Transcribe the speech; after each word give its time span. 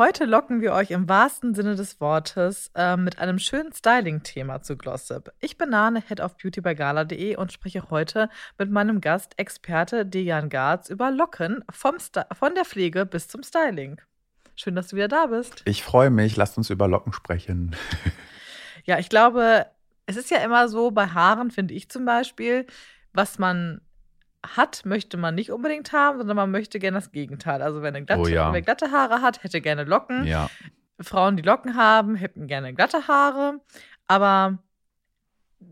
Heute 0.00 0.24
locken 0.24 0.62
wir 0.62 0.72
euch 0.72 0.92
im 0.92 1.10
wahrsten 1.10 1.54
Sinne 1.54 1.76
des 1.76 2.00
Wortes 2.00 2.70
äh, 2.74 2.96
mit 2.96 3.18
einem 3.18 3.38
schönen 3.38 3.70
Styling-Thema 3.70 4.62
zu 4.62 4.78
Glossip. 4.78 5.30
Ich 5.40 5.58
bin 5.58 5.68
Nane, 5.68 6.00
Head 6.00 6.20
of 6.20 6.38
Beauty 6.38 6.62
bei 6.62 6.72
Gala.de 6.72 7.36
und 7.36 7.52
spreche 7.52 7.90
heute 7.90 8.30
mit 8.56 8.70
meinem 8.70 9.02
Gast, 9.02 9.38
Experte 9.38 10.06
Dejan 10.06 10.48
Garz, 10.48 10.88
über 10.88 11.10
Locken 11.10 11.62
vom 11.70 11.96
von 12.32 12.54
der 12.54 12.64
Pflege 12.64 13.04
bis 13.04 13.28
zum 13.28 13.42
Styling. 13.42 14.00
Schön, 14.56 14.74
dass 14.74 14.88
du 14.88 14.96
wieder 14.96 15.08
da 15.08 15.26
bist. 15.26 15.60
Ich 15.66 15.82
freue 15.82 16.08
mich. 16.08 16.34
Lasst 16.34 16.56
uns 16.56 16.70
über 16.70 16.88
Locken 16.88 17.12
sprechen. 17.12 17.76
ja, 18.86 18.98
ich 18.98 19.10
glaube, 19.10 19.66
es 20.06 20.16
ist 20.16 20.30
ja 20.30 20.38
immer 20.38 20.70
so 20.70 20.92
bei 20.92 21.08
Haaren, 21.08 21.50
finde 21.50 21.74
ich 21.74 21.90
zum 21.90 22.06
Beispiel, 22.06 22.64
was 23.12 23.38
man 23.38 23.82
hat, 24.44 24.84
möchte 24.84 25.16
man 25.16 25.34
nicht 25.34 25.50
unbedingt 25.50 25.92
haben, 25.92 26.18
sondern 26.18 26.36
man 26.36 26.50
möchte 26.50 26.78
gerne 26.78 26.96
das 26.96 27.12
Gegenteil. 27.12 27.62
Also 27.62 27.82
wenn 27.82 27.94
eine 27.94 28.06
glatte, 28.06 28.22
oh 28.22 28.26
ja. 28.26 28.52
wer 28.52 28.62
glatte 28.62 28.90
Haare 28.90 29.22
hat, 29.22 29.42
hätte 29.42 29.60
gerne 29.60 29.84
Locken. 29.84 30.26
Ja. 30.26 30.48
Frauen, 31.00 31.36
die 31.36 31.42
Locken 31.42 31.76
haben, 31.76 32.14
hätten 32.14 32.46
gerne 32.46 32.74
glatte 32.74 33.08
Haare. 33.08 33.60
Aber 34.06 34.58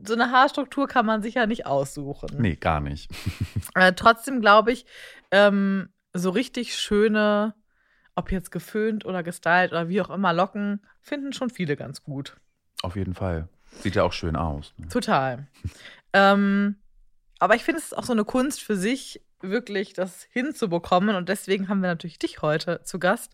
so 0.04 0.14
eine 0.14 0.30
Haarstruktur 0.30 0.86
kann 0.86 1.06
man 1.06 1.22
sich 1.22 1.34
ja 1.34 1.46
nicht 1.46 1.66
aussuchen. 1.66 2.28
Nee, 2.38 2.56
gar 2.56 2.80
nicht. 2.80 3.10
äh, 3.74 3.92
trotzdem 3.94 4.40
glaube 4.40 4.72
ich, 4.72 4.86
ähm, 5.30 5.88
so 6.12 6.30
richtig 6.30 6.76
schöne, 6.76 7.54
ob 8.14 8.30
jetzt 8.30 8.50
geföhnt 8.50 9.04
oder 9.04 9.22
gestylt 9.22 9.72
oder 9.72 9.88
wie 9.88 10.00
auch 10.00 10.10
immer, 10.10 10.32
Locken, 10.32 10.84
finden 11.00 11.32
schon 11.32 11.50
viele 11.50 11.76
ganz 11.76 12.02
gut. 12.02 12.36
Auf 12.82 12.96
jeden 12.96 13.14
Fall. 13.14 13.48
Sieht 13.80 13.96
ja 13.96 14.02
auch 14.02 14.12
schön 14.12 14.36
aus. 14.36 14.74
Ne? 14.76 14.88
Total. 14.88 15.46
ähm, 16.12 16.76
aber 17.38 17.54
ich 17.54 17.64
finde, 17.64 17.78
es 17.80 17.86
ist 17.86 17.96
auch 17.96 18.04
so 18.04 18.12
eine 18.12 18.24
Kunst 18.24 18.62
für 18.62 18.76
sich, 18.76 19.22
wirklich 19.40 19.92
das 19.92 20.26
hinzubekommen. 20.30 21.16
Und 21.16 21.28
deswegen 21.28 21.68
haben 21.68 21.80
wir 21.80 21.88
natürlich 21.88 22.18
dich 22.18 22.42
heute 22.42 22.80
zu 22.84 22.98
Gast. 22.98 23.32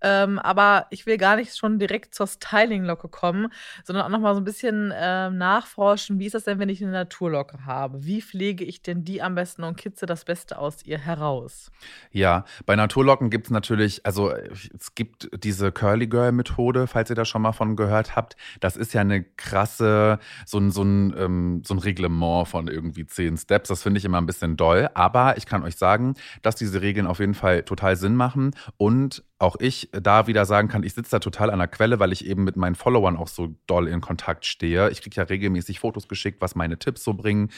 Ähm, 0.00 0.38
aber 0.38 0.86
ich 0.90 1.06
will 1.06 1.18
gar 1.18 1.36
nicht 1.36 1.56
schon 1.56 1.78
direkt 1.78 2.14
zur 2.14 2.26
Styling-Locke 2.26 3.08
kommen, 3.08 3.48
sondern 3.84 4.04
auch 4.04 4.08
noch 4.10 4.20
mal 4.20 4.34
so 4.34 4.40
ein 4.40 4.44
bisschen 4.44 4.90
äh, 4.90 5.30
nachforschen, 5.30 6.18
wie 6.18 6.26
ist 6.26 6.34
das 6.34 6.44
denn, 6.44 6.58
wenn 6.58 6.68
ich 6.68 6.82
eine 6.82 6.92
Naturlocke 6.92 7.64
habe? 7.66 8.04
Wie 8.04 8.22
pflege 8.22 8.64
ich 8.64 8.82
denn 8.82 9.04
die 9.04 9.22
am 9.22 9.34
besten 9.34 9.64
und 9.64 9.76
kitze 9.76 10.06
das 10.06 10.24
Beste 10.24 10.58
aus 10.58 10.84
ihr 10.84 10.98
heraus? 10.98 11.70
Ja, 12.10 12.44
bei 12.66 12.76
Naturlocken 12.76 13.30
gibt 13.30 13.46
es 13.46 13.50
natürlich, 13.50 14.06
also 14.06 14.32
es 14.32 14.94
gibt 14.94 15.28
diese 15.44 15.72
Curly 15.72 16.06
Girl 16.06 16.32
Methode, 16.32 16.86
falls 16.86 17.10
ihr 17.10 17.16
da 17.16 17.24
schon 17.24 17.42
mal 17.42 17.52
von 17.52 17.76
gehört 17.76 18.16
habt. 18.16 18.36
Das 18.60 18.76
ist 18.76 18.94
ja 18.94 19.00
eine 19.00 19.22
krasse, 19.22 20.18
so 20.46 20.58
ein, 20.58 20.70
so 20.70 20.82
ein, 20.82 21.14
ähm, 21.16 21.62
so 21.64 21.74
ein 21.74 21.78
Reglement 21.78 22.48
von 22.48 22.68
irgendwie 22.68 23.06
zehn 23.06 23.36
Steps. 23.36 23.68
Das 23.68 23.82
finde 23.82 23.98
ich 23.98 24.04
immer 24.04 24.20
ein 24.20 24.26
bisschen 24.26 24.56
doll. 24.56 24.88
Aber 24.94 25.36
ich 25.40 25.46
kann 25.46 25.64
euch 25.64 25.76
sagen, 25.76 26.14
dass 26.42 26.54
diese 26.54 26.82
Regeln 26.82 27.06
auf 27.06 27.18
jeden 27.18 27.34
Fall 27.34 27.62
total 27.62 27.96
Sinn 27.96 28.14
machen 28.14 28.52
und 28.76 29.24
auch 29.38 29.56
ich 29.58 29.88
da 29.92 30.26
wieder 30.26 30.44
sagen 30.44 30.68
kann, 30.68 30.82
ich 30.82 30.92
sitze 30.92 31.12
da 31.12 31.18
total 31.18 31.50
an 31.50 31.58
der 31.58 31.68
Quelle, 31.68 31.98
weil 31.98 32.12
ich 32.12 32.26
eben 32.26 32.44
mit 32.44 32.56
meinen 32.56 32.74
Followern 32.74 33.16
auch 33.16 33.28
so 33.28 33.54
doll 33.66 33.88
in 33.88 34.02
Kontakt 34.02 34.44
stehe. 34.44 34.90
Ich 34.90 35.00
kriege 35.00 35.16
ja 35.16 35.22
regelmäßig 35.22 35.80
Fotos 35.80 36.08
geschickt, 36.08 36.42
was 36.42 36.54
meine 36.54 36.78
Tipps 36.78 37.02
so 37.02 37.14
bringen. 37.14 37.50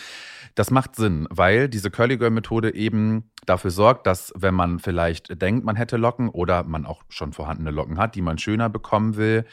Das 0.54 0.70
macht 0.70 0.94
Sinn, 0.94 1.26
weil 1.28 1.68
diese 1.68 1.90
Curly 1.90 2.18
Girl 2.18 2.30
Methode 2.30 2.74
eben 2.74 3.30
dafür 3.46 3.72
sorgt, 3.72 4.06
dass 4.06 4.32
wenn 4.36 4.54
man 4.54 4.78
vielleicht 4.78 5.42
denkt, 5.42 5.64
man 5.64 5.74
hätte 5.74 5.96
Locken 5.96 6.28
oder 6.28 6.62
man 6.62 6.86
auch 6.86 7.02
schon 7.08 7.32
vorhandene 7.32 7.72
Locken 7.72 7.98
hat, 7.98 8.14
die 8.14 8.22
man 8.22 8.38
schöner 8.38 8.68
bekommen 8.68 9.16
will, 9.16 9.44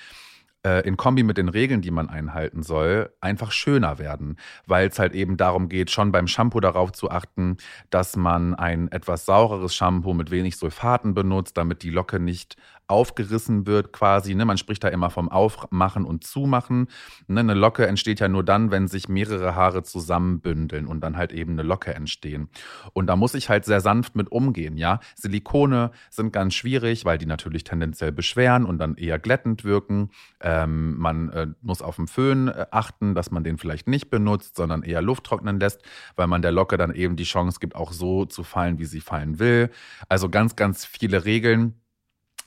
äh, 0.66 0.86
in 0.88 0.98
Kombi 0.98 1.24
mit 1.24 1.38
den 1.38 1.50
Regeln, 1.50 1.82
die 1.82 1.92
man 1.92 2.10
einhalten 2.10 2.64
soll, 2.64 3.14
einfach 3.22 3.52
schöner 3.52 4.00
werden, 4.00 4.38
weil 4.66 4.88
es 4.88 5.00
halt 5.00 5.14
eben 5.14 5.38
darum 5.38 5.70
geht, 5.70 5.92
schon 5.92 6.12
beim 6.12 6.28
Shampoo 6.28 6.60
darauf 6.60 6.92
zu 6.92 7.10
achten, 7.10 7.58
dass 7.90 8.16
man 8.16 8.56
ein 8.56 8.92
etwas 8.92 9.26
saureres 9.26 9.76
Shampoo 9.76 10.14
mit 10.14 10.32
wenig 10.32 10.58
Sulfaten 10.58 11.14
benutzt, 11.14 11.58
damit 11.58 11.84
die 11.84 11.90
Locke 11.90 12.20
nicht 12.20 12.58
aufgerissen 12.90 13.68
wird 13.68 13.94
quasi. 13.94 14.36
Ne? 14.36 14.46
Man 14.46 14.58
spricht 14.58 14.84
da 14.84 14.88
immer 14.88 15.10
vom 15.10 15.30
Aufmachen 15.30 16.06
und 16.06 16.24
Zumachen. 16.24 16.88
Ne? 17.28 17.40
Eine 17.42 17.54
Locke 17.54 17.88
entsteht 17.88 18.20
ja 18.20 18.28
nur 18.28 18.44
dann, 18.44 18.72
wenn 18.72 18.88
sich 18.88 19.08
mehrere 19.08 19.56
Haare 19.56 19.84
zusammenbündeln 19.84 20.88
und 20.88 21.02
dann 21.02 21.16
halt 21.18 21.32
eben 21.32 21.54
eine 21.54 21.64
Locke 21.64 21.94
entstehen. 21.94 22.50
Und 22.94 23.08
da 23.08 23.16
muss 23.16 23.34
ich 23.34 23.50
halt 23.50 23.66
sehr 23.66 23.82
sanft 23.82 24.16
mit 24.16 24.32
umgehen. 24.32 24.78
Ja, 24.78 25.00
Silikone 25.16 25.92
sind 26.10 26.34
ganz 26.34 26.56
schwierig, 26.56 27.06
weil 27.06 27.18
die 27.18 27.26
natürlich 27.26 27.64
tendenziell 27.64 28.12
beschweren 28.12 28.66
und 28.66 28.80
dann 28.80 28.96
eher 28.96 29.20
glättend 29.20 29.64
wirken. 29.64 30.10
Ähm, 30.42 30.98
man 30.98 31.30
äh, 31.30 31.48
muss 31.62 31.82
auf 31.82 31.98
den 31.98 32.08
Föhn 32.08 32.48
äh, 32.48 32.66
achten, 32.72 33.14
dass 33.14 33.32
man 33.32 33.44
den 33.44 33.58
vielleicht 33.58 33.88
nicht 33.88 34.10
benutzt, 34.10 34.56
sondern 34.56 34.84
eher 34.84 35.02
Luft 35.02 35.26
trocknen 35.26 35.60
lässt, 35.60 35.82
weil 36.16 36.28
man 36.28 36.42
der 36.42 36.52
Locke 36.52 36.78
dann 36.78 36.94
eben 36.94 37.16
die 37.16 37.24
Chance 37.24 37.60
gibt, 37.60 37.76
auch 37.76 37.92
so 37.92 38.26
zu 38.26 38.44
fallen, 38.44 38.80
wie 38.80 38.86
sie 38.86 39.02
fallen 39.02 39.40
will. 39.40 39.70
Also 40.08 40.30
ganz, 40.30 40.56
ganz 40.56 40.86
viele 40.86 41.26
Regeln 41.26 41.76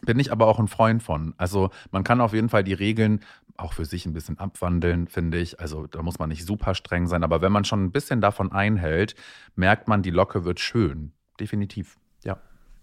bin 0.05 0.19
ich 0.19 0.33
aber 0.33 0.47
auch 0.47 0.59
ein 0.59 0.69
Freund 0.69 1.03
von. 1.03 1.35
Also 1.39 1.71
man 1.91 2.05
kann 2.05 2.21
auf 2.21 2.33
jeden 2.33 2.49
Fall 2.49 2.65
die 2.65 2.75
Regeln 2.75 3.21
auch 3.57 3.73
für 3.73 3.85
sich 3.85 4.07
ein 4.07 4.13
bisschen 4.13 4.39
abwandeln, 4.39 5.09
finde 5.09 5.39
ich. 5.39 5.61
Also 5.61 5.87
da 5.87 6.03
muss 6.03 6.19
man 6.19 6.29
nicht 6.29 6.45
super 6.45 6.75
streng 6.75 7.07
sein, 7.07 7.25
aber 7.25 7.41
wenn 7.41 7.53
man 7.53 7.65
schon 7.65 7.85
ein 7.85 7.93
bisschen 7.93 8.21
davon 8.21 8.53
einhält, 8.53 9.15
merkt 9.55 9.89
man, 9.89 10.03
die 10.03 10.11
Locke 10.11 10.45
wird 10.45 10.61
schön. 10.61 11.13
Definitiv, 11.39 11.99
ja. 12.25 12.39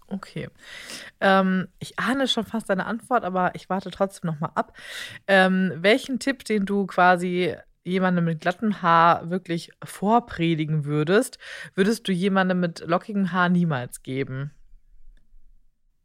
Okay. 0.08 0.48
Ähm, 1.20 1.68
ich 1.78 1.98
ahne 1.98 2.26
schon 2.26 2.44
fast 2.44 2.68
deine 2.70 2.86
Antwort, 2.86 3.24
aber 3.24 3.54
ich 3.54 3.68
warte 3.68 3.90
trotzdem 3.90 4.30
noch 4.30 4.40
mal 4.40 4.52
ab. 4.54 4.76
Ähm, 5.26 5.72
welchen 5.76 6.18
Tipp, 6.18 6.44
den 6.44 6.66
du 6.66 6.86
quasi 6.86 7.54
jemandem 7.84 8.24
mit 8.24 8.40
glattem 8.40 8.82
Haar 8.82 9.30
wirklich 9.30 9.70
vorpredigen 9.82 10.84
würdest, 10.84 11.38
würdest 11.74 12.08
du 12.08 12.12
jemandem 12.12 12.60
mit 12.60 12.80
lockigem 12.86 13.32
Haar 13.32 13.48
niemals 13.48 14.02
geben? 14.02 14.52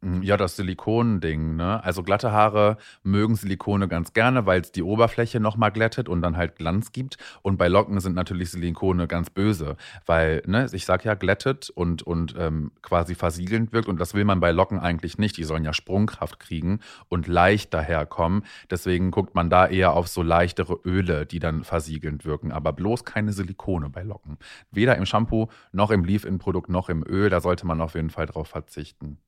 Hm, 0.02 0.22
ja, 0.22 0.36
das 0.36 0.56
Silikon-Ding, 0.56 1.56
ne? 1.56 1.82
Also 1.82 2.02
glatte 2.02 2.30
Haare 2.30 2.76
mögen 3.02 3.34
Silikone 3.34 3.88
ganz 3.88 4.12
gerne, 4.12 4.44
weil 4.44 4.60
es 4.60 4.70
die 4.70 4.82
Oberfläche 4.82 5.40
nochmal 5.40 5.72
glättet 5.72 6.08
und 6.08 6.20
dann 6.20 6.36
halt 6.36 6.56
Glanz 6.56 6.92
gibt. 6.92 7.16
Und 7.42 7.56
bei 7.56 7.68
Locken 7.68 7.98
sind 8.00 8.14
natürlich 8.14 8.50
Silikone 8.50 9.06
ganz 9.08 9.30
böse, 9.30 9.76
weil, 10.04 10.42
ne, 10.46 10.68
ich 10.72 10.84
sag 10.84 11.04
ja, 11.04 11.14
glättet 11.14 11.70
und, 11.70 12.02
und 12.02 12.34
ähm, 12.38 12.72
quasi 12.82 13.14
versiegelnd 13.14 13.72
wirkt. 13.72 13.88
Und 13.88 13.98
das 13.98 14.12
will 14.12 14.24
man 14.24 14.38
bei 14.40 14.50
Locken 14.50 14.78
eigentlich 14.78 15.16
nicht. 15.16 15.38
Die 15.38 15.44
sollen 15.44 15.64
ja 15.64 15.72
Sprungkraft 15.72 16.38
kriegen 16.40 16.80
und 17.08 17.26
leicht 17.26 17.72
daherkommen. 17.72 18.44
Deswegen 18.70 19.10
guckt 19.10 19.34
man 19.34 19.48
da 19.48 19.66
eher 19.66 19.94
auf 19.94 20.08
so 20.08 20.22
leichtere 20.22 20.78
Öle, 20.84 21.24
die 21.24 21.38
dann 21.38 21.64
versiegelnd 21.64 22.26
wirken. 22.26 22.52
Aber 22.52 22.74
bloß 22.74 23.04
keine 23.04 23.32
Silikone 23.32 23.88
bei 23.88 24.02
Locken. 24.02 24.36
Weder 24.70 24.96
im 24.96 25.06
Shampoo, 25.06 25.48
noch 25.72 25.90
im 25.90 26.04
Leave-In-Produkt, 26.04 26.68
noch 26.68 26.90
im 26.90 27.02
Öl. 27.06 27.30
Da 27.30 27.40
sollte 27.40 27.66
man 27.66 27.80
auf 27.80 27.94
jeden 27.94 28.10
Fall 28.10 28.26
drauf 28.26 28.48
verzichten. 28.48 29.18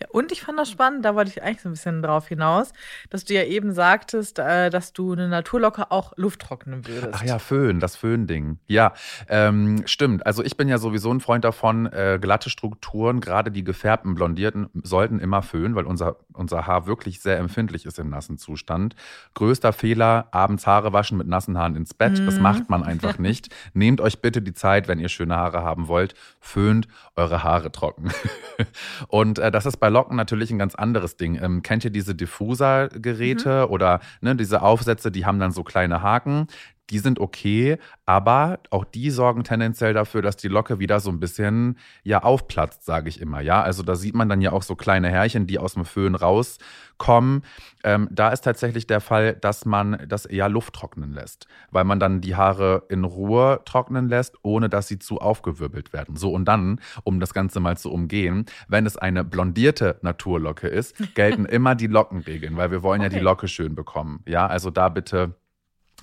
Ja, 0.00 0.06
und 0.10 0.30
ich 0.30 0.42
fand 0.42 0.58
das 0.58 0.70
spannend, 0.70 1.04
da 1.04 1.14
wollte 1.14 1.30
ich 1.30 1.42
eigentlich 1.42 1.62
so 1.62 1.68
ein 1.68 1.72
bisschen 1.72 2.02
drauf 2.02 2.28
hinaus, 2.28 2.72
dass 3.10 3.24
du 3.24 3.34
ja 3.34 3.42
eben 3.42 3.72
sagtest, 3.72 4.38
äh, 4.38 4.70
dass 4.70 4.92
du 4.92 5.12
eine 5.12 5.28
Naturlocke 5.28 5.90
auch 5.90 6.12
Luft 6.16 6.40
trocknen 6.40 6.86
würdest. 6.86 7.14
Ach 7.14 7.24
ja, 7.24 7.38
Föhn, 7.38 7.80
das 7.80 7.96
Föhn-Ding. 7.96 8.58
Ja, 8.66 8.92
ähm, 9.28 9.82
stimmt. 9.86 10.24
Also 10.24 10.44
ich 10.44 10.56
bin 10.56 10.68
ja 10.68 10.78
sowieso 10.78 11.12
ein 11.12 11.20
Freund 11.20 11.44
davon, 11.44 11.86
äh, 11.86 12.18
glatte 12.20 12.48
Strukturen, 12.48 13.20
gerade 13.20 13.50
die 13.50 13.64
gefärbten, 13.64 14.14
blondierten, 14.14 14.68
sollten 14.82 15.18
immer 15.18 15.42
föhnen, 15.42 15.74
weil 15.74 15.86
unser, 15.86 16.16
unser 16.32 16.66
Haar 16.66 16.86
wirklich 16.86 17.20
sehr 17.20 17.38
empfindlich 17.38 17.84
ist 17.84 17.98
im 17.98 18.08
nassen 18.08 18.38
Zustand. 18.38 18.94
Größter 19.34 19.72
Fehler, 19.72 20.28
abends 20.30 20.66
Haare 20.66 20.92
waschen 20.92 21.18
mit 21.18 21.26
nassen 21.26 21.58
Haaren 21.58 21.74
ins 21.74 21.94
Bett. 21.94 22.20
Mhm. 22.20 22.26
Das 22.26 22.38
macht 22.38 22.70
man 22.70 22.84
einfach 22.84 23.18
nicht. 23.18 23.48
Nehmt 23.74 24.00
euch 24.00 24.20
bitte 24.20 24.42
die 24.42 24.54
Zeit, 24.54 24.86
wenn 24.86 25.00
ihr 25.00 25.08
schöne 25.08 25.36
Haare 25.36 25.62
haben 25.62 25.88
wollt, 25.88 26.14
föhnt 26.40 26.86
eure 27.16 27.42
Haare 27.42 27.72
trocken. 27.72 28.10
und 29.08 29.38
äh, 29.38 29.47
das 29.50 29.66
ist 29.66 29.78
bei 29.78 29.88
Locken 29.88 30.16
natürlich 30.16 30.50
ein 30.50 30.58
ganz 30.58 30.74
anderes 30.74 31.16
Ding. 31.16 31.38
Ähm, 31.42 31.62
kennt 31.62 31.84
ihr 31.84 31.90
diese 31.90 32.14
Diffuser-Geräte 32.14 33.66
mhm. 33.66 33.72
oder 33.72 34.00
ne, 34.20 34.36
diese 34.36 34.62
Aufsätze, 34.62 35.10
die 35.10 35.26
haben 35.26 35.38
dann 35.38 35.52
so 35.52 35.62
kleine 35.62 36.02
Haken? 36.02 36.46
Die 36.90 36.98
sind 36.98 37.20
okay, 37.20 37.78
aber 38.06 38.60
auch 38.70 38.84
die 38.84 39.10
sorgen 39.10 39.44
tendenziell 39.44 39.92
dafür, 39.92 40.22
dass 40.22 40.36
die 40.36 40.48
Locke 40.48 40.78
wieder 40.78 41.00
so 41.00 41.10
ein 41.10 41.20
bisschen 41.20 41.78
ja 42.02 42.22
aufplatzt, 42.22 42.84
sage 42.84 43.08
ich 43.08 43.20
immer. 43.20 43.40
Ja, 43.40 43.62
also 43.62 43.82
da 43.82 43.94
sieht 43.94 44.14
man 44.14 44.28
dann 44.28 44.40
ja 44.40 44.52
auch 44.52 44.62
so 44.62 44.76
kleine 44.76 45.08
Härchen, 45.08 45.46
die 45.46 45.58
aus 45.58 45.74
dem 45.74 45.84
Föhn 45.84 46.14
rauskommen. 46.14 47.42
Ähm, 47.84 48.08
da 48.10 48.30
ist 48.30 48.42
tatsächlich 48.42 48.86
der 48.86 49.00
Fall, 49.00 49.34
dass 49.34 49.64
man 49.64 50.04
das 50.08 50.24
eher 50.26 50.48
Luft 50.48 50.74
trocknen 50.74 51.12
lässt, 51.12 51.46
weil 51.70 51.84
man 51.84 52.00
dann 52.00 52.20
die 52.20 52.36
Haare 52.36 52.84
in 52.88 53.04
Ruhe 53.04 53.60
trocknen 53.64 54.08
lässt, 54.08 54.36
ohne 54.42 54.68
dass 54.68 54.88
sie 54.88 54.98
zu 54.98 55.18
aufgewirbelt 55.18 55.92
werden. 55.92 56.16
So 56.16 56.32
und 56.32 56.46
dann, 56.46 56.80
um 57.04 57.20
das 57.20 57.34
Ganze 57.34 57.60
mal 57.60 57.76
zu 57.76 57.92
umgehen, 57.92 58.46
wenn 58.68 58.86
es 58.86 58.96
eine 58.96 59.24
blondierte 59.24 59.98
Naturlocke 60.02 60.68
ist, 60.68 60.96
gelten 61.14 61.44
immer 61.44 61.74
die 61.74 61.86
Lockenregeln, 61.86 62.56
weil 62.56 62.70
wir 62.70 62.82
wollen 62.82 63.00
okay. 63.00 63.12
ja 63.12 63.18
die 63.18 63.24
Locke 63.24 63.48
schön 63.48 63.74
bekommen. 63.74 64.22
Ja, 64.26 64.46
also 64.46 64.70
da 64.70 64.88
bitte 64.88 65.34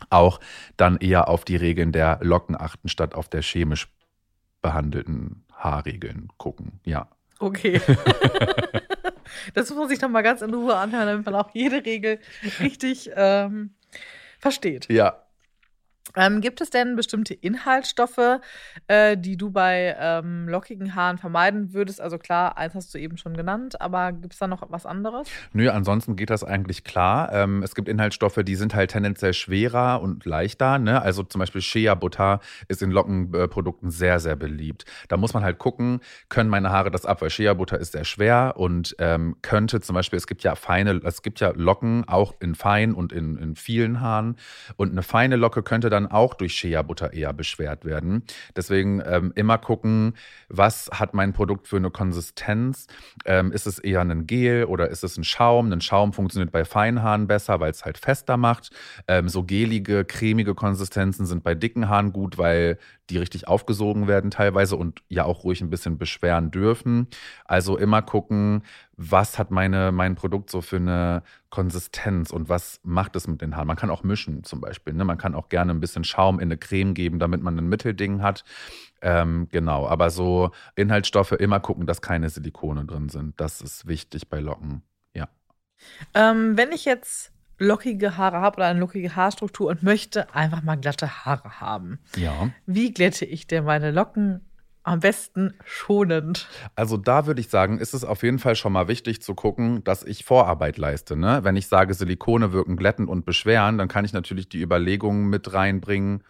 auch 0.09 0.39
dann 0.77 0.97
eher 0.97 1.27
auf 1.27 1.45
die 1.45 1.55
Regeln 1.55 1.91
der 1.91 2.19
Locken 2.21 2.59
achten, 2.59 2.89
statt 2.89 3.15
auf 3.15 3.29
der 3.29 3.41
chemisch 3.41 3.87
behandelten 4.61 5.45
Haarregeln 5.53 6.29
gucken. 6.37 6.79
Ja. 6.83 7.07
Okay. 7.39 7.81
das 9.53 9.69
muss 9.71 9.91
ich 9.91 10.01
noch 10.01 10.09
mal 10.09 10.21
ganz 10.21 10.41
in 10.41 10.53
Ruhe 10.53 10.75
anhören, 10.75 11.07
damit 11.07 11.25
man 11.25 11.35
auch 11.35 11.49
jede 11.53 11.85
Regel 11.85 12.19
richtig 12.59 13.11
ähm, 13.15 13.75
versteht. 14.39 14.87
Ja, 14.89 15.24
Ähm, 16.15 16.41
gibt 16.41 16.61
es 16.61 16.69
denn 16.69 16.95
bestimmte 16.95 17.33
Inhaltsstoffe, 17.33 18.39
äh, 18.87 19.17
die 19.17 19.37
du 19.37 19.49
bei 19.49 19.95
ähm, 19.99 20.47
lockigen 20.47 20.95
Haaren 20.95 21.17
vermeiden 21.17 21.73
würdest? 21.73 21.99
Also 21.99 22.17
klar, 22.17 22.57
eins 22.57 22.75
hast 22.75 22.93
du 22.93 22.99
eben 22.99 23.17
schon 23.17 23.35
genannt, 23.35 23.81
aber 23.81 24.11
gibt 24.11 24.33
es 24.33 24.39
da 24.39 24.47
noch 24.47 24.63
was 24.69 24.85
anderes? 24.85 25.27
Nö, 25.51 25.69
ansonsten 25.69 26.15
geht 26.15 26.29
das 26.29 26.43
eigentlich 26.43 26.83
klar. 26.83 27.33
Ähm, 27.33 27.63
es 27.63 27.75
gibt 27.75 27.89
Inhaltsstoffe, 27.89 28.39
die 28.43 28.55
sind 28.55 28.75
halt 28.75 28.91
tendenziell 28.91 29.33
schwerer 29.33 30.01
und 30.01 30.25
leichter. 30.25 30.79
Ne? 30.79 31.01
Also 31.01 31.23
zum 31.23 31.39
Beispiel 31.39 31.61
Shea 31.61 31.95
Butter 31.95 32.39
ist 32.67 32.81
in 32.81 32.91
Lockenprodukten 32.91 33.89
sehr, 33.89 34.19
sehr 34.19 34.35
beliebt. 34.35 34.85
Da 35.09 35.17
muss 35.17 35.33
man 35.33 35.43
halt 35.43 35.57
gucken, 35.57 35.99
können 36.29 36.49
meine 36.49 36.71
Haare 36.71 36.91
das 36.91 37.05
ab, 37.05 37.21
weil 37.21 37.29
Shea 37.29 37.53
Butter 37.53 37.79
ist 37.79 37.93
sehr 37.93 38.05
schwer 38.05 38.53
und 38.57 38.95
ähm, 38.99 39.37
könnte 39.41 39.81
zum 39.81 39.95
Beispiel, 39.95 40.17
es 40.17 40.27
gibt 40.27 40.43
ja 40.43 40.55
feine, 40.55 41.01
es 41.03 41.23
gibt 41.23 41.39
ja 41.39 41.51
Locken 41.55 42.07
auch 42.07 42.35
in 42.39 42.55
fein 42.55 42.93
und 42.93 43.11
in, 43.11 43.37
in 43.37 43.55
vielen 43.55 44.01
Haaren. 44.01 44.37
Und 44.77 44.91
eine 44.91 45.03
feine 45.03 45.35
Locke 45.35 45.63
könnte 45.63 45.89
dann 45.89 46.04
auch 46.11 46.33
durch 46.33 46.53
Shea 46.53 46.81
Butter 46.81 47.13
eher 47.13 47.33
beschwert 47.33 47.85
werden. 47.85 48.23
Deswegen 48.55 49.01
ähm, 49.05 49.31
immer 49.35 49.57
gucken, 49.57 50.13
was 50.49 50.89
hat 50.93 51.13
mein 51.13 51.33
Produkt 51.33 51.67
für 51.67 51.77
eine 51.77 51.91
Konsistenz? 51.91 52.87
Ähm, 53.25 53.51
ist 53.51 53.67
es 53.67 53.79
eher 53.79 54.01
ein 54.01 54.27
Gel 54.27 54.65
oder 54.65 54.89
ist 54.89 55.03
es 55.03 55.17
ein 55.17 55.23
Schaum? 55.23 55.71
Ein 55.71 55.81
Schaum 55.81 56.13
funktioniert 56.13 56.51
bei 56.51 56.65
Feinhaaren 56.65 57.27
besser, 57.27 57.59
weil 57.59 57.71
es 57.71 57.85
halt 57.85 57.97
fester 57.97 58.37
macht. 58.37 58.71
Ähm, 59.07 59.29
so 59.29 59.43
gelige, 59.43 60.05
cremige 60.05 60.55
Konsistenzen 60.55 61.25
sind 61.25 61.43
bei 61.43 61.55
dicken 61.55 61.89
Haaren 61.89 62.13
gut, 62.13 62.37
weil 62.37 62.77
die 63.09 63.17
richtig 63.17 63.47
aufgesogen 63.47 64.07
werden 64.07 64.31
teilweise 64.31 64.75
und 64.75 65.01
ja 65.09 65.25
auch 65.25 65.43
ruhig 65.43 65.61
ein 65.61 65.69
bisschen 65.69 65.97
beschweren 65.97 66.51
dürfen. 66.51 67.07
Also 67.45 67.77
immer 67.77 68.01
gucken, 68.01 68.63
was 68.97 69.37
hat 69.37 69.51
meine, 69.51 69.91
mein 69.91 70.15
Produkt 70.15 70.49
so 70.49 70.61
für 70.61 70.77
eine 70.77 71.23
Konsistenz 71.49 72.31
und 72.31 72.49
was 72.49 72.79
macht 72.83 73.15
es 73.15 73.27
mit 73.27 73.41
den 73.41 73.55
Haaren. 73.55 73.67
Man 73.67 73.77
kann 73.77 73.89
auch 73.89 74.03
mischen 74.03 74.43
zum 74.43 74.61
Beispiel. 74.61 74.93
Ne? 74.93 75.05
Man 75.05 75.17
kann 75.17 75.35
auch 75.35 75.49
gerne 75.49 75.71
ein 75.71 75.79
bisschen 75.79 76.03
Schaum 76.03 76.39
in 76.39 76.47
eine 76.47 76.57
Creme 76.57 76.93
geben, 76.93 77.19
damit 77.19 77.41
man 77.41 77.57
ein 77.57 77.67
Mittelding 77.67 78.21
hat. 78.21 78.43
Ähm, 79.01 79.47
genau, 79.51 79.87
aber 79.87 80.09
so 80.09 80.51
Inhaltsstoffe 80.75 81.33
immer 81.33 81.59
gucken, 81.59 81.85
dass 81.85 82.01
keine 82.01 82.29
Silikone 82.29 82.85
drin 82.85 83.09
sind. 83.09 83.39
Das 83.39 83.61
ist 83.61 83.87
wichtig 83.87 84.29
bei 84.29 84.39
Locken. 84.39 84.81
Ja. 85.13 85.27
Ähm, 86.13 86.57
wenn 86.57 86.71
ich 86.71 86.85
jetzt 86.85 87.34
lockige 87.57 88.17
Haare 88.17 88.41
habe 88.41 88.57
oder 88.57 88.65
eine 88.67 88.79
lockige 88.79 89.15
Haarstruktur 89.15 89.69
und 89.69 89.83
möchte 89.83 90.33
einfach 90.35 90.61
mal 90.63 90.75
glatte 90.75 91.25
Haare 91.25 91.59
haben, 91.61 91.99
Ja. 92.15 92.49
wie 92.65 92.93
glätte 92.93 93.25
ich 93.25 93.47
denn 93.47 93.63
meine 93.65 93.91
Locken 93.91 94.41
am 94.83 94.99
besten 94.99 95.53
schonend? 95.65 96.47
Also 96.75 96.95
da 96.97 97.25
würde 97.25 97.41
ich 97.41 97.49
sagen, 97.49 97.79
ist 97.79 97.93
es 97.95 98.03
auf 98.03 98.21
jeden 98.21 98.37
Fall 98.37 98.55
schon 98.55 98.71
mal 98.73 98.87
wichtig 98.87 99.21
zu 99.21 99.33
gucken, 99.33 99.83
dass 99.83 100.03
ich 100.03 100.25
Vorarbeit 100.25 100.77
leiste. 100.77 101.15
Ne? 101.15 101.39
Wenn 101.43 101.55
ich 101.55 101.67
sage, 101.67 101.93
Silikone 101.95 102.53
wirken 102.53 102.77
glättend 102.77 103.09
und 103.09 103.25
beschweren, 103.25 103.77
dann 103.79 103.87
kann 103.87 104.05
ich 104.05 104.13
natürlich 104.13 104.47
die 104.47 104.61
Überlegungen 104.61 105.27
mit 105.27 105.53
reinbringen, 105.53 106.23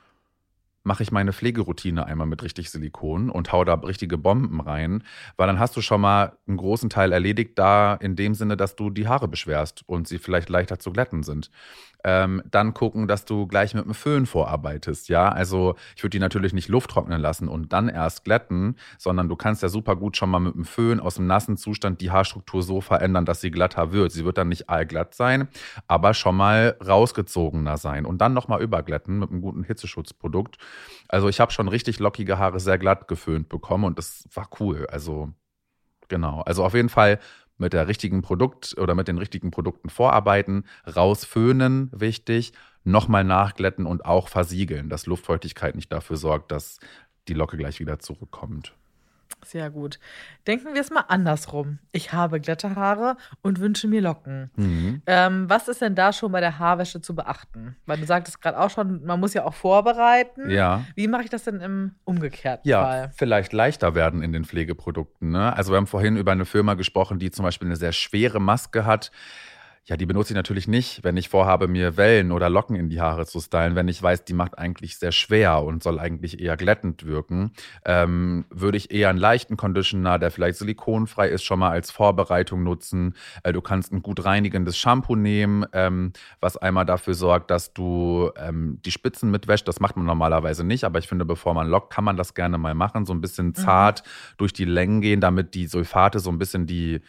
mache 0.85 1.03
ich 1.03 1.11
meine 1.11 1.33
Pflegeroutine 1.33 2.05
einmal 2.05 2.27
mit 2.27 2.43
richtig 2.43 2.69
Silikon 2.69 3.29
und 3.29 3.51
hau 3.51 3.63
da 3.65 3.73
richtige 3.73 4.17
Bomben 4.17 4.61
rein, 4.61 5.03
weil 5.35 5.47
dann 5.47 5.59
hast 5.59 5.75
du 5.75 5.81
schon 5.81 6.01
mal 6.01 6.37
einen 6.47 6.57
großen 6.57 6.89
Teil 6.89 7.11
erledigt, 7.11 7.57
da 7.57 7.95
in 7.95 8.15
dem 8.15 8.35
Sinne, 8.35 8.55
dass 8.55 8.75
du 8.75 8.89
die 8.89 9.07
Haare 9.07 9.27
beschwerst 9.27 9.83
und 9.87 10.07
sie 10.07 10.19
vielleicht 10.19 10.49
leichter 10.49 10.79
zu 10.79 10.91
glätten 10.91 11.23
sind. 11.23 11.49
Ähm, 12.07 12.43
dann 12.51 12.75
gucken, 12.75 13.07
dass 13.07 13.25
du 13.25 13.47
gleich 13.47 13.73
mit 13.73 13.83
dem 13.83 13.95
Föhn 13.95 14.27
vorarbeitest, 14.27 15.09
ja. 15.09 15.27
Also 15.27 15.73
ich 15.95 16.03
würde 16.03 16.11
die 16.11 16.19
natürlich 16.19 16.53
nicht 16.53 16.67
Luft 16.67 16.91
trocknen 16.91 17.19
lassen 17.19 17.47
und 17.47 17.73
dann 17.73 17.89
erst 17.89 18.23
glätten, 18.23 18.75
sondern 18.99 19.27
du 19.27 19.35
kannst 19.35 19.63
ja 19.63 19.69
super 19.69 19.95
gut 19.95 20.15
schon 20.15 20.29
mal 20.29 20.39
mit 20.39 20.53
dem 20.53 20.65
Föhn 20.65 20.99
aus 20.99 21.15
dem 21.15 21.25
nassen 21.25 21.57
Zustand 21.57 22.01
die 22.01 22.11
Haarstruktur 22.11 22.61
so 22.61 22.79
verändern, 22.79 23.25
dass 23.25 23.41
sie 23.41 23.49
glatter 23.49 23.91
wird. 23.91 24.11
Sie 24.11 24.23
wird 24.23 24.37
dann 24.37 24.49
nicht 24.49 24.69
allglatt 24.69 25.15
sein, 25.15 25.47
aber 25.87 26.13
schon 26.13 26.35
mal 26.35 26.77
rausgezogener 26.85 27.77
sein 27.77 28.05
und 28.05 28.19
dann 28.19 28.33
nochmal 28.33 28.61
überglätten 28.61 29.17
mit 29.17 29.31
einem 29.31 29.41
guten 29.41 29.63
Hitzeschutzprodukt. 29.63 30.57
Also 31.07 31.29
ich 31.29 31.39
habe 31.39 31.51
schon 31.51 31.67
richtig 31.67 31.99
lockige 31.99 32.37
Haare 32.37 32.59
sehr 32.59 32.77
glatt 32.77 33.07
geföhnt 33.07 33.49
bekommen 33.49 33.83
und 33.83 33.97
das 33.97 34.27
war 34.33 34.49
cool. 34.59 34.87
Also 34.87 35.33
genau. 36.07 36.41
Also 36.41 36.63
auf 36.63 36.73
jeden 36.73 36.89
Fall 36.89 37.19
mit 37.57 37.73
der 37.73 37.87
richtigen 37.87 38.21
Produkt 38.21 38.77
oder 38.77 38.95
mit 38.95 39.07
den 39.07 39.17
richtigen 39.17 39.51
Produkten 39.51 39.89
vorarbeiten, 39.89 40.65
rausföhnen, 40.93 41.89
wichtig, 41.93 42.53
nochmal 42.83 43.23
nachglätten 43.23 43.85
und 43.85 44.05
auch 44.05 44.27
versiegeln, 44.27 44.89
dass 44.89 45.05
Luftfeuchtigkeit 45.05 45.75
nicht 45.75 45.91
dafür 45.91 46.17
sorgt, 46.17 46.51
dass 46.51 46.79
die 47.27 47.33
Locke 47.33 47.57
gleich 47.57 47.79
wieder 47.79 47.99
zurückkommt. 47.99 48.73
Sehr 49.43 49.69
gut. 49.69 49.99
Denken 50.47 50.73
wir 50.73 50.81
es 50.81 50.89
mal 50.89 51.05
andersrum. 51.07 51.77
Ich 51.91 52.13
habe 52.13 52.39
glatte 52.39 52.75
Haare 52.75 53.15
und 53.43 53.59
wünsche 53.59 53.87
mir 53.87 54.01
Locken. 54.01 54.49
Mhm. 54.55 55.01
Ähm, 55.05 55.49
was 55.49 55.67
ist 55.67 55.81
denn 55.81 55.93
da 55.93 56.13
schon 56.13 56.31
bei 56.31 56.39
der 56.39 56.57
Haarwäsche 56.57 56.99
zu 56.99 57.13
beachten? 57.15 57.75
Weil 57.85 57.97
du 57.99 58.05
sagtest 58.05 58.41
gerade 58.41 58.59
auch 58.59 58.71
schon, 58.71 59.05
man 59.05 59.19
muss 59.19 59.33
ja 59.35 59.43
auch 59.45 59.53
vorbereiten. 59.53 60.49
Ja. 60.49 60.83
Wie 60.95 61.07
mache 61.07 61.23
ich 61.23 61.29
das 61.29 61.43
denn 61.43 61.59
im 61.61 61.91
umgekehrten 62.05 62.67
Ja, 62.67 62.83
Fall? 62.83 63.11
vielleicht 63.15 63.53
leichter 63.53 63.93
werden 63.93 64.23
in 64.23 64.31
den 64.31 64.45
Pflegeprodukten. 64.45 65.29
Ne? 65.29 65.55
Also 65.55 65.71
wir 65.73 65.77
haben 65.77 65.87
vorhin 65.87 66.17
über 66.17 66.31
eine 66.31 66.45
Firma 66.45 66.73
gesprochen, 66.73 67.19
die 67.19 67.29
zum 67.29 67.43
Beispiel 67.43 67.67
eine 67.67 67.75
sehr 67.75 67.91
schwere 67.91 68.39
Maske 68.39 68.85
hat. 68.85 69.11
Ja, 69.87 69.97
die 69.97 70.07
benutze 70.07 70.33
ich 70.33 70.35
natürlich 70.35 70.67
nicht, 70.67 71.03
wenn 71.03 71.15
ich 71.15 71.29
vorhabe, 71.29 71.67
mir 71.67 71.95
Wellen 71.95 72.31
oder 72.31 72.49
Locken 72.49 72.75
in 72.75 72.89
die 72.89 73.01
Haare 73.01 73.27
zu 73.27 73.39
stylen. 73.39 73.75
Wenn 73.75 73.87
ich 73.87 74.01
weiß, 74.01 74.25
die 74.25 74.33
macht 74.33 74.57
eigentlich 74.57 74.97
sehr 74.97 75.11
schwer 75.11 75.61
und 75.61 75.83
soll 75.83 75.99
eigentlich 75.99 76.39
eher 76.39 76.57
glättend 76.57 77.05
wirken, 77.05 77.51
ähm, 77.85 78.45
würde 78.49 78.77
ich 78.77 78.89
eher 78.89 79.09
einen 79.09 79.19
leichten 79.19 79.57
Conditioner, 79.57 80.17
der 80.17 80.31
vielleicht 80.31 80.57
silikonfrei 80.57 81.29
ist, 81.29 81.43
schon 81.43 81.59
mal 81.59 81.69
als 81.69 81.91
Vorbereitung 81.91 82.63
nutzen. 82.63 83.13
Äh, 83.43 83.53
du 83.53 83.61
kannst 83.61 83.93
ein 83.93 84.01
gut 84.01 84.25
reinigendes 84.25 84.75
Shampoo 84.75 85.15
nehmen, 85.15 85.67
ähm, 85.71 86.13
was 86.39 86.57
einmal 86.57 86.87
dafür 86.87 87.13
sorgt, 87.13 87.51
dass 87.51 87.71
du 87.71 88.31
ähm, 88.37 88.79
die 88.83 88.91
Spitzen 88.91 89.29
mitwäscht. 89.29 89.67
Das 89.67 89.79
macht 89.79 89.97
man 89.97 90.07
normalerweise 90.07 90.63
nicht, 90.63 90.83
aber 90.83 90.97
ich 90.97 91.07
finde, 91.07 91.25
bevor 91.25 91.53
man 91.53 91.67
lockt, 91.67 91.93
kann 91.93 92.05
man 92.05 92.17
das 92.17 92.33
gerne 92.33 92.57
mal 92.57 92.73
machen. 92.73 93.05
So 93.05 93.13
ein 93.13 93.21
bisschen 93.21 93.53
zart 93.53 94.01
durch 94.37 94.51
die 94.51 94.65
Längen 94.65 95.01
gehen, 95.01 95.21
damit 95.21 95.53
die 95.53 95.67
Sulfate 95.67 96.17
so 96.17 96.31
ein 96.31 96.39
bisschen 96.39 96.65
die 96.65 97.01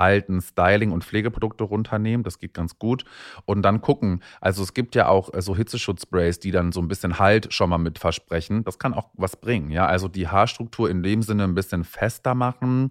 alten 0.00 0.40
Styling- 0.40 0.92
und 0.92 1.04
Pflegeprodukte 1.04 1.64
runternehmen. 1.64 2.24
Das 2.24 2.38
geht 2.38 2.54
ganz 2.54 2.78
gut. 2.78 3.04
Und 3.44 3.62
dann 3.62 3.80
gucken. 3.80 4.22
Also 4.40 4.62
es 4.62 4.74
gibt 4.74 4.94
ja 4.94 5.08
auch 5.08 5.32
äh, 5.34 5.42
so 5.42 5.56
Hitzeschutzsprays, 5.56 6.40
die 6.40 6.50
dann 6.50 6.72
so 6.72 6.80
ein 6.80 6.88
bisschen 6.88 7.18
Halt 7.18 7.52
schon 7.52 7.70
mal 7.70 7.78
mit 7.78 7.98
versprechen. 7.98 8.64
Das 8.64 8.78
kann 8.78 8.94
auch 8.94 9.10
was 9.14 9.36
bringen. 9.36 9.70
Ja, 9.70 9.86
also 9.86 10.08
die 10.08 10.28
Haarstruktur 10.28 10.90
in 10.90 11.02
dem 11.02 11.22
Sinne 11.22 11.44
ein 11.44 11.54
bisschen 11.54 11.84
fester 11.84 12.34
machen, 12.34 12.90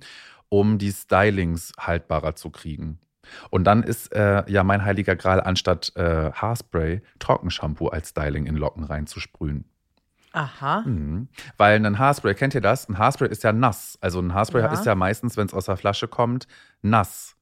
um 0.49 0.77
die 0.77 0.91
Stylings 0.91 1.73
haltbarer 1.79 2.35
zu 2.35 2.49
kriegen. 2.49 2.99
Und 3.49 3.65
dann 3.65 3.83
ist 3.83 4.13
äh, 4.13 4.43
ja 4.49 4.63
mein 4.63 4.83
heiliger 4.83 5.15
Gral, 5.15 5.41
anstatt 5.41 5.91
äh, 5.95 6.31
Haarspray, 6.31 7.01
Trockenshampoo 7.19 7.87
als 7.87 8.09
Styling 8.09 8.45
in 8.45 8.55
Locken 8.55 8.83
reinzusprühen. 8.83 9.65
Aha. 10.33 10.81
Mhm. 10.81 11.27
Weil 11.57 11.83
ein 11.85 11.97
Haarspray, 11.97 12.35
kennt 12.35 12.53
ihr 12.53 12.61
das? 12.61 12.87
Ein 12.87 12.97
Haarspray 12.97 13.29
ist 13.29 13.43
ja 13.43 13.51
nass. 13.51 13.97
Also 14.01 14.19
ein 14.19 14.33
Haarspray 14.33 14.61
Ja. 14.61 14.71
ist 14.71 14.85
ja 14.85 14.95
meistens, 14.95 15.37
wenn 15.37 15.47
es 15.47 15.53
aus 15.53 15.65
der 15.65 15.77
Flasche 15.77 16.07
kommt, 16.07 16.47
nass. 16.81 17.35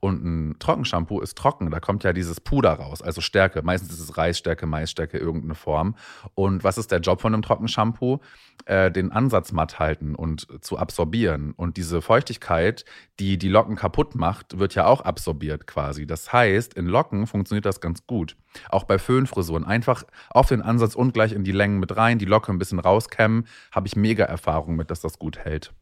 Und 0.00 0.24
ein 0.24 0.58
Trockenshampoo 0.58 1.20
ist 1.20 1.36
trocken. 1.36 1.70
Da 1.70 1.80
kommt 1.80 2.04
ja 2.04 2.12
dieses 2.12 2.40
Puder 2.40 2.72
raus, 2.72 3.02
also 3.02 3.20
Stärke. 3.20 3.62
Meistens 3.62 3.92
ist 3.92 4.00
es 4.00 4.16
Reisstärke, 4.16 4.66
Maisstärke, 4.66 5.18
irgendeine 5.18 5.54
Form. 5.54 5.96
Und 6.34 6.64
was 6.64 6.78
ist 6.78 6.90
der 6.90 7.00
Job 7.00 7.20
von 7.20 7.34
einem 7.34 7.42
Trockenshampoo? 7.42 8.20
Äh, 8.66 8.90
den 8.90 9.10
Ansatz 9.12 9.52
matt 9.52 9.78
halten 9.78 10.14
und 10.14 10.46
zu 10.60 10.78
absorbieren. 10.78 11.52
Und 11.56 11.76
diese 11.76 12.02
Feuchtigkeit, 12.02 12.84
die 13.18 13.38
die 13.38 13.48
Locken 13.48 13.76
kaputt 13.76 14.14
macht, 14.14 14.58
wird 14.58 14.74
ja 14.74 14.86
auch 14.86 15.00
absorbiert 15.00 15.66
quasi. 15.66 16.06
Das 16.06 16.32
heißt, 16.32 16.74
in 16.74 16.86
Locken 16.86 17.26
funktioniert 17.26 17.66
das 17.66 17.80
ganz 17.80 18.06
gut. 18.06 18.36
Auch 18.68 18.84
bei 18.84 18.98
Föhnfrisuren. 18.98 19.64
Einfach 19.64 20.04
auf 20.30 20.48
den 20.48 20.62
Ansatz 20.62 20.94
und 20.94 21.14
gleich 21.14 21.32
in 21.32 21.44
die 21.44 21.52
Längen 21.52 21.78
mit 21.78 21.96
rein, 21.96 22.18
die 22.18 22.24
Locke 22.24 22.52
ein 22.52 22.58
bisschen 22.58 22.80
rauskämmen. 22.80 23.46
Habe 23.72 23.86
ich 23.86 23.96
mega 23.96 24.24
Erfahrung 24.24 24.76
mit, 24.76 24.90
dass 24.90 25.00
das 25.00 25.18
gut 25.18 25.38
hält. 25.38 25.72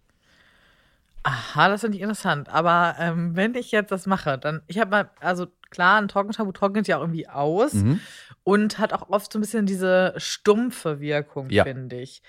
Aha, 1.22 1.68
das 1.68 1.80
finde 1.82 1.96
ich 1.96 2.02
interessant. 2.02 2.48
Aber 2.48 2.96
ähm, 2.98 3.36
wenn 3.36 3.54
ich 3.54 3.70
jetzt 3.72 3.90
das 3.90 4.06
mache, 4.06 4.38
dann, 4.38 4.62
ich 4.66 4.78
habe 4.78 4.90
mal, 4.90 5.10
also 5.20 5.46
klar, 5.70 6.00
ein 6.00 6.08
Trockenshampoo 6.08 6.52
trocknet 6.52 6.88
ja 6.88 6.96
auch 6.98 7.02
irgendwie 7.02 7.28
aus 7.28 7.74
Mhm. 7.74 8.00
und 8.44 8.78
hat 8.78 8.92
auch 8.92 9.10
oft 9.10 9.32
so 9.32 9.38
ein 9.38 9.42
bisschen 9.42 9.66
diese 9.66 10.14
stumpfe 10.16 11.00
Wirkung, 11.00 11.50
Ja. 11.50 11.64
finde 11.64 11.96
ich. 12.00 12.22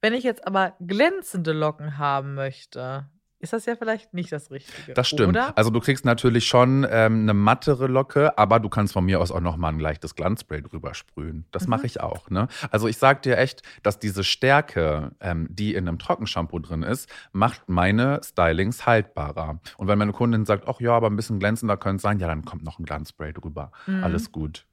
Wenn 0.00 0.12
ich 0.14 0.24
jetzt 0.24 0.46
aber 0.46 0.74
glänzende 0.80 1.52
Locken 1.52 1.96
haben 1.98 2.34
möchte, 2.34 3.06
ist 3.42 3.52
das 3.52 3.66
ja 3.66 3.76
vielleicht 3.76 4.14
nicht 4.14 4.32
das 4.32 4.50
Richtige. 4.50 4.94
Das 4.94 5.08
stimmt. 5.08 5.30
Oder? 5.30 5.58
Also 5.58 5.70
du 5.70 5.80
kriegst 5.80 6.04
natürlich 6.04 6.46
schon 6.46 6.86
ähm, 6.88 7.22
eine 7.22 7.34
mattere 7.34 7.88
Locke, 7.88 8.38
aber 8.38 8.60
du 8.60 8.68
kannst 8.68 8.92
von 8.92 9.04
mir 9.04 9.20
aus 9.20 9.30
auch 9.32 9.40
nochmal 9.40 9.72
ein 9.72 9.80
leichtes 9.80 10.14
Glanzspray 10.14 10.62
drüber 10.62 10.94
sprühen. 10.94 11.44
Das 11.50 11.64
Mhm. 11.64 11.70
mache 11.70 11.86
ich 11.86 12.00
auch. 12.00 12.30
Ne? 12.30 12.48
Also 12.70 12.88
ich 12.88 12.96
sag 12.98 13.22
dir 13.22 13.36
echt, 13.36 13.62
dass 13.82 13.98
diese 13.98 14.24
Stärke, 14.24 15.10
ähm, 15.20 15.48
die 15.50 15.74
in 15.74 15.86
einem 15.86 15.98
Trockenshampoo 15.98 16.60
drin 16.60 16.82
ist, 16.84 17.10
macht 17.32 17.68
meine 17.68 18.20
Stylings 18.24 18.86
haltbarer. 18.86 19.60
Und 19.76 19.88
wenn 19.88 19.98
meine 19.98 20.12
Kundin 20.12 20.46
sagt, 20.46 20.68
ach 20.68 20.80
ja, 20.80 20.92
aber 20.92 21.10
ein 21.10 21.16
bisschen 21.16 21.38
glänzender 21.38 21.76
könnte 21.76 21.96
es 21.96 22.02
sein, 22.02 22.18
ja, 22.20 22.28
dann 22.28 22.44
kommt 22.44 22.62
noch 22.64 22.78
ein 22.78 22.84
Glanzspray 22.84 23.32
drüber. 23.32 23.72
Mhm. 23.86 24.04
Alles 24.04 24.30
gut. 24.32 24.66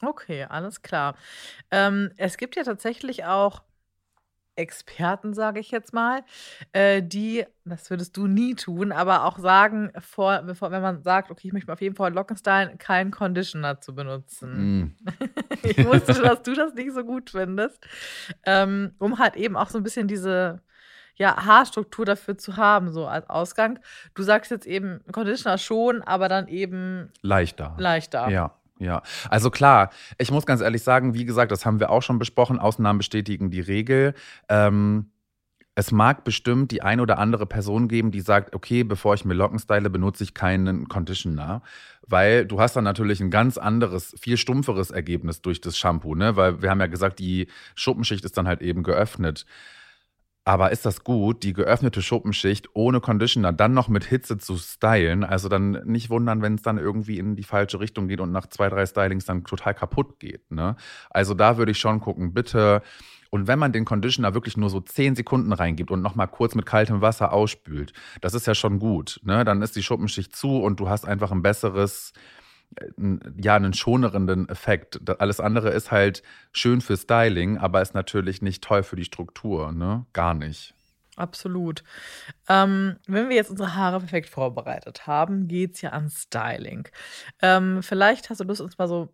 Okay, 0.00 0.44
alles 0.48 0.82
klar. 0.82 1.14
Ähm, 1.70 2.10
es 2.16 2.36
gibt 2.36 2.56
ja 2.56 2.64
tatsächlich 2.64 3.24
auch 3.24 3.62
Experten, 4.62 5.34
sage 5.34 5.60
ich 5.60 5.70
jetzt 5.70 5.92
mal, 5.92 6.22
äh, 6.72 7.02
die, 7.02 7.44
das 7.64 7.90
würdest 7.90 8.16
du 8.16 8.26
nie 8.26 8.54
tun, 8.54 8.92
aber 8.92 9.24
auch 9.24 9.38
sagen, 9.38 9.90
vor, 9.98 10.42
bevor, 10.42 10.70
wenn 10.70 10.82
man 10.82 11.02
sagt, 11.02 11.30
okay, 11.30 11.48
ich 11.48 11.52
möchte 11.52 11.72
auf 11.72 11.80
jeden 11.80 11.96
Fall 11.96 12.12
Locken 12.12 12.36
stylen, 12.36 12.78
keinen 12.78 13.10
Conditioner 13.10 13.80
zu 13.80 13.94
benutzen. 13.94 14.80
Mm. 14.80 14.96
ich 15.62 15.84
wusste, 15.84 16.14
dass 16.14 16.42
du 16.42 16.54
das 16.54 16.74
nicht 16.74 16.92
so 16.92 17.04
gut 17.04 17.30
findest, 17.30 17.86
ähm, 18.46 18.94
um 18.98 19.18
halt 19.18 19.36
eben 19.36 19.56
auch 19.56 19.68
so 19.68 19.78
ein 19.78 19.84
bisschen 19.84 20.08
diese 20.08 20.62
ja, 21.16 21.44
Haarstruktur 21.44 22.04
dafür 22.04 22.38
zu 22.38 22.56
haben, 22.56 22.90
so 22.90 23.06
als 23.06 23.28
Ausgang. 23.28 23.78
Du 24.14 24.22
sagst 24.22 24.50
jetzt 24.50 24.66
eben 24.66 25.00
Conditioner 25.12 25.58
schon, 25.58 26.02
aber 26.02 26.28
dann 26.28 26.48
eben 26.48 27.12
Leichter. 27.20 27.74
leichter. 27.78 28.28
Ja. 28.30 28.56
Ja, 28.78 29.02
also 29.30 29.50
klar, 29.50 29.90
ich 30.18 30.30
muss 30.30 30.46
ganz 30.46 30.60
ehrlich 30.60 30.82
sagen, 30.82 31.14
wie 31.14 31.24
gesagt, 31.24 31.52
das 31.52 31.64
haben 31.64 31.78
wir 31.78 31.90
auch 31.90 32.02
schon 32.02 32.18
besprochen, 32.18 32.58
Ausnahmen 32.58 32.98
bestätigen 32.98 33.50
die 33.50 33.60
Regel. 33.60 34.14
Ähm, 34.48 35.12
es 35.74 35.90
mag 35.90 36.24
bestimmt 36.24 36.70
die 36.70 36.82
ein 36.82 37.00
oder 37.00 37.18
andere 37.18 37.46
Person 37.46 37.88
geben, 37.88 38.10
die 38.10 38.20
sagt, 38.20 38.54
okay, 38.54 38.82
bevor 38.84 39.14
ich 39.14 39.24
mir 39.24 39.34
Locken 39.34 39.58
style, 39.58 39.88
benutze 39.88 40.24
ich 40.24 40.34
keinen 40.34 40.88
Conditioner, 40.88 41.62
weil 42.06 42.44
du 42.44 42.60
hast 42.60 42.76
dann 42.76 42.84
natürlich 42.84 43.20
ein 43.20 43.30
ganz 43.30 43.56
anderes, 43.56 44.14
viel 44.20 44.36
stumpferes 44.36 44.90
Ergebnis 44.90 45.40
durch 45.40 45.60
das 45.60 45.78
Shampoo, 45.78 46.14
ne? 46.14 46.36
Weil 46.36 46.60
wir 46.60 46.70
haben 46.70 46.80
ja 46.80 46.88
gesagt, 46.88 47.20
die 47.20 47.46
Schuppenschicht 47.74 48.24
ist 48.24 48.36
dann 48.36 48.48
halt 48.48 48.60
eben 48.60 48.82
geöffnet. 48.82 49.46
Aber 50.44 50.72
ist 50.72 50.84
das 50.84 51.04
gut, 51.04 51.44
die 51.44 51.52
geöffnete 51.52 52.02
Schuppenschicht 52.02 52.70
ohne 52.74 53.00
Conditioner 53.00 53.52
dann 53.52 53.74
noch 53.74 53.88
mit 53.88 54.04
Hitze 54.04 54.38
zu 54.38 54.56
stylen? 54.56 55.22
Also 55.22 55.48
dann 55.48 55.82
nicht 55.84 56.10
wundern, 56.10 56.42
wenn 56.42 56.56
es 56.56 56.62
dann 56.62 56.78
irgendwie 56.78 57.18
in 57.18 57.36
die 57.36 57.44
falsche 57.44 57.78
Richtung 57.78 58.08
geht 58.08 58.20
und 58.20 58.32
nach 58.32 58.48
zwei, 58.48 58.68
drei 58.68 58.84
Stylings 58.84 59.24
dann 59.24 59.44
total 59.44 59.74
kaputt 59.74 60.18
geht. 60.18 60.50
Ne? 60.50 60.74
Also 61.10 61.34
da 61.34 61.58
würde 61.58 61.70
ich 61.70 61.78
schon 61.78 62.00
gucken, 62.00 62.34
bitte. 62.34 62.82
Und 63.30 63.46
wenn 63.46 63.60
man 63.60 63.72
den 63.72 63.84
Conditioner 63.84 64.34
wirklich 64.34 64.56
nur 64.56 64.68
so 64.68 64.80
zehn 64.80 65.14
Sekunden 65.14 65.52
reingibt 65.52 65.92
und 65.92 66.02
nochmal 66.02 66.28
kurz 66.28 66.56
mit 66.56 66.66
kaltem 66.66 67.00
Wasser 67.00 67.32
ausspült, 67.32 67.92
das 68.20 68.34
ist 68.34 68.48
ja 68.48 68.54
schon 68.56 68.80
gut. 68.80 69.20
Ne? 69.22 69.44
Dann 69.44 69.62
ist 69.62 69.76
die 69.76 69.82
Schuppenschicht 69.82 70.34
zu 70.34 70.60
und 70.60 70.80
du 70.80 70.88
hast 70.88 71.06
einfach 71.06 71.30
ein 71.30 71.42
besseres, 71.42 72.12
ja, 73.40 73.56
einen 73.56 73.74
schonerenden 73.74 74.48
Effekt. 74.48 75.00
Alles 75.20 75.40
andere 75.40 75.70
ist 75.70 75.90
halt 75.90 76.22
schön 76.52 76.80
für 76.80 76.96
Styling, 76.96 77.58
aber 77.58 77.82
ist 77.82 77.94
natürlich 77.94 78.42
nicht 78.42 78.64
toll 78.64 78.82
für 78.82 78.96
die 78.96 79.04
Struktur, 79.04 79.72
ne? 79.72 80.06
Gar 80.12 80.34
nicht. 80.34 80.74
Absolut. 81.16 81.84
Ähm, 82.48 82.96
wenn 83.06 83.28
wir 83.28 83.36
jetzt 83.36 83.50
unsere 83.50 83.74
Haare 83.74 83.98
perfekt 83.98 84.30
vorbereitet 84.30 85.06
haben, 85.06 85.46
geht 85.46 85.74
es 85.74 85.82
ja 85.82 85.90
an 85.90 86.08
Styling. 86.08 86.88
Ähm, 87.42 87.82
vielleicht 87.82 88.30
hast 88.30 88.40
du 88.40 88.44
Lust, 88.44 88.62
uns 88.62 88.78
mal 88.78 88.88
so 88.88 89.12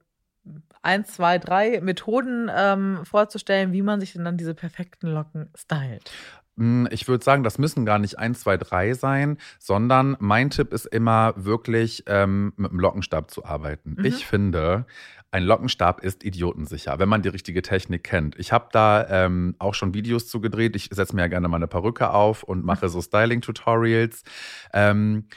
ein, 0.82 1.04
zwei, 1.04 1.38
drei 1.38 1.80
Methoden 1.80 2.50
ähm, 2.54 3.00
vorzustellen, 3.04 3.72
wie 3.72 3.82
man 3.82 4.00
sich 4.00 4.12
denn 4.12 4.24
dann 4.24 4.36
diese 4.36 4.54
perfekten 4.54 5.08
Locken 5.08 5.50
stylt. 5.56 6.10
Hm, 6.58 6.88
ich 6.90 7.06
würde 7.06 7.24
sagen, 7.24 7.44
das 7.44 7.58
müssen 7.58 7.86
gar 7.86 7.98
nicht 7.98 8.18
1, 8.18 8.40
2, 8.40 8.56
3 8.56 8.94
sein, 8.94 9.38
sondern 9.58 10.16
mein 10.18 10.50
Tipp 10.50 10.72
ist 10.72 10.86
immer 10.86 11.32
wirklich 11.36 12.02
ähm, 12.06 12.52
mit 12.56 12.72
dem 12.72 12.80
Lockenstab 12.80 13.30
zu 13.30 13.44
arbeiten. 13.44 13.94
Mhm. 13.96 14.04
Ich 14.04 14.26
finde, 14.26 14.84
ein 15.30 15.44
Lockenstab 15.44 16.02
ist 16.02 16.24
idiotensicher, 16.24 16.98
wenn 16.98 17.08
man 17.08 17.22
die 17.22 17.28
richtige 17.28 17.62
Technik 17.62 18.02
kennt. 18.02 18.36
Ich 18.38 18.50
habe 18.50 18.68
da 18.72 19.06
ähm, 19.08 19.54
auch 19.58 19.74
schon 19.74 19.94
Videos 19.94 20.26
zu 20.26 20.40
gedreht. 20.40 20.74
Ich 20.74 20.88
setze 20.90 21.14
mir 21.14 21.22
ja 21.22 21.28
gerne 21.28 21.48
meine 21.48 21.68
Perücke 21.68 22.10
auf 22.10 22.42
und 22.42 22.64
mache 22.64 22.88
so 22.88 23.00
Styling-Tutorials. 23.00 24.24
Ähm, 24.72 25.28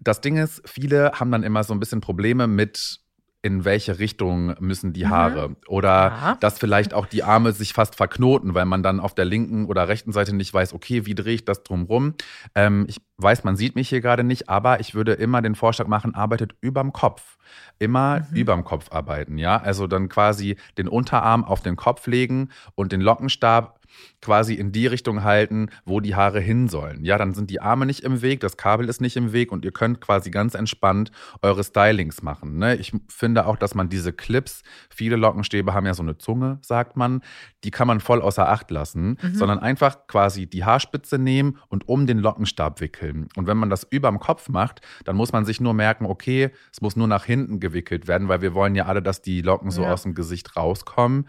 das 0.00 0.20
Ding 0.20 0.36
ist, 0.36 0.62
viele 0.68 1.12
haben 1.12 1.30
dann 1.30 1.42
immer 1.42 1.64
so 1.64 1.74
ein 1.74 1.80
bisschen 1.80 2.00
Probleme 2.00 2.46
mit 2.46 3.00
in 3.42 3.64
welche 3.64 3.98
Richtung 3.98 4.54
müssen 4.60 4.92
die 4.92 5.04
mhm. 5.04 5.10
Haare. 5.10 5.48
Mhm. 5.48 5.56
Oder 5.66 5.88
ja. 5.88 6.36
dass 6.40 6.58
vielleicht 6.58 6.94
auch 6.94 7.06
die 7.06 7.24
Arme 7.24 7.52
sich 7.52 7.72
fast 7.72 7.96
verknoten, 7.96 8.54
weil 8.54 8.64
man 8.64 8.84
dann 8.84 9.00
auf 9.00 9.14
der 9.14 9.24
linken 9.24 9.66
oder 9.66 9.88
rechten 9.88 10.12
Seite 10.12 10.34
nicht 10.34 10.54
weiß, 10.54 10.72
okay, 10.72 11.06
wie 11.06 11.14
drehe 11.14 11.34
ich 11.34 11.44
das 11.44 11.64
drumrum. 11.64 12.14
Ähm, 12.54 12.86
ich 12.88 13.00
weiß, 13.18 13.42
man 13.42 13.56
sieht 13.56 13.74
mich 13.74 13.88
hier 13.88 14.00
gerade 14.00 14.22
nicht, 14.22 14.48
aber 14.48 14.80
ich 14.80 14.94
würde 14.94 15.12
immer 15.14 15.42
den 15.42 15.56
Vorschlag 15.56 15.88
machen, 15.88 16.14
arbeitet 16.14 16.54
überm 16.60 16.92
Kopf. 16.92 17.36
Immer 17.80 18.20
mhm. 18.30 18.36
überm 18.36 18.64
Kopf 18.64 18.92
arbeiten, 18.92 19.38
ja. 19.38 19.60
Also 19.60 19.88
dann 19.88 20.08
quasi 20.08 20.56
den 20.78 20.86
Unterarm 20.86 21.44
auf 21.44 21.60
den 21.60 21.74
Kopf 21.74 22.06
legen 22.06 22.50
und 22.76 22.92
den 22.92 23.00
Lockenstab 23.00 23.80
quasi 24.20 24.54
in 24.54 24.72
die 24.72 24.86
Richtung 24.86 25.24
halten, 25.24 25.68
wo 25.84 26.00
die 26.00 26.14
Haare 26.14 26.40
hin 26.40 26.68
sollen. 26.68 27.04
Ja, 27.04 27.18
dann 27.18 27.34
sind 27.34 27.50
die 27.50 27.60
Arme 27.60 27.86
nicht 27.86 28.00
im 28.00 28.22
Weg, 28.22 28.40
das 28.40 28.56
Kabel 28.56 28.88
ist 28.88 29.00
nicht 29.00 29.16
im 29.16 29.32
Weg 29.32 29.52
und 29.52 29.64
ihr 29.64 29.72
könnt 29.72 30.00
quasi 30.00 30.30
ganz 30.30 30.54
entspannt 30.54 31.10
eure 31.42 31.64
Stylings 31.64 32.22
machen. 32.22 32.58
Ne? 32.58 32.76
Ich 32.76 32.92
finde 33.08 33.46
auch, 33.46 33.56
dass 33.56 33.74
man 33.74 33.88
diese 33.88 34.12
Clips, 34.12 34.62
viele 34.90 35.16
Lockenstäbe 35.16 35.74
haben 35.74 35.86
ja 35.86 35.94
so 35.94 36.02
eine 36.02 36.18
Zunge, 36.18 36.58
sagt 36.62 36.96
man, 36.96 37.22
die 37.64 37.70
kann 37.70 37.86
man 37.86 38.00
voll 38.00 38.22
außer 38.22 38.48
Acht 38.48 38.70
lassen, 38.70 39.18
mhm. 39.20 39.34
sondern 39.34 39.58
einfach 39.58 40.06
quasi 40.06 40.46
die 40.46 40.64
Haarspitze 40.64 41.18
nehmen 41.18 41.58
und 41.68 41.88
um 41.88 42.06
den 42.06 42.18
Lockenstab 42.18 42.80
wickeln. 42.80 43.28
Und 43.36 43.46
wenn 43.46 43.56
man 43.56 43.70
das 43.70 43.84
überm 43.84 44.18
Kopf 44.18 44.48
macht, 44.48 44.80
dann 45.04 45.16
muss 45.16 45.32
man 45.32 45.44
sich 45.44 45.60
nur 45.60 45.74
merken, 45.74 46.06
okay, 46.06 46.50
es 46.72 46.80
muss 46.80 46.96
nur 46.96 47.08
nach 47.08 47.24
hinten 47.24 47.60
gewickelt 47.60 48.08
werden, 48.08 48.28
weil 48.28 48.40
wir 48.40 48.54
wollen 48.54 48.74
ja 48.74 48.86
alle, 48.86 49.02
dass 49.02 49.22
die 49.22 49.42
Locken 49.42 49.70
so 49.70 49.82
ja. 49.82 49.92
aus 49.92 50.04
dem 50.04 50.14
Gesicht 50.14 50.56
rauskommen 50.56 51.26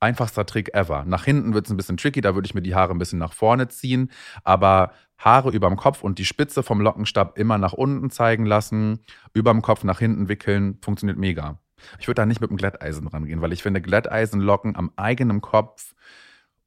einfachster 0.00 0.46
Trick 0.46 0.74
ever. 0.74 1.04
Nach 1.04 1.24
hinten 1.24 1.54
wird 1.54 1.66
es 1.66 1.72
ein 1.72 1.76
bisschen 1.76 1.96
tricky, 1.96 2.20
da 2.20 2.34
würde 2.34 2.46
ich 2.46 2.54
mir 2.54 2.62
die 2.62 2.74
Haare 2.74 2.92
ein 2.92 2.98
bisschen 2.98 3.18
nach 3.18 3.32
vorne 3.32 3.68
ziehen, 3.68 4.10
aber 4.44 4.92
Haare 5.18 5.50
überm 5.50 5.76
Kopf 5.76 6.02
und 6.02 6.18
die 6.18 6.24
Spitze 6.24 6.62
vom 6.62 6.80
Lockenstab 6.80 7.38
immer 7.38 7.58
nach 7.58 7.72
unten 7.72 8.10
zeigen 8.10 8.44
lassen, 8.44 9.00
überm 9.32 9.62
Kopf 9.62 9.84
nach 9.84 9.98
hinten 9.98 10.28
wickeln, 10.28 10.78
funktioniert 10.82 11.18
mega. 11.18 11.58
Ich 11.98 12.08
würde 12.08 12.22
da 12.22 12.26
nicht 12.26 12.40
mit 12.40 12.50
dem 12.50 12.56
Glätteisen 12.56 13.06
rangehen, 13.06 13.40
weil 13.40 13.52
ich 13.52 13.62
finde 13.62 13.80
Glätteisenlocken 13.80 14.76
am 14.76 14.92
eigenen 14.96 15.40
Kopf 15.40 15.94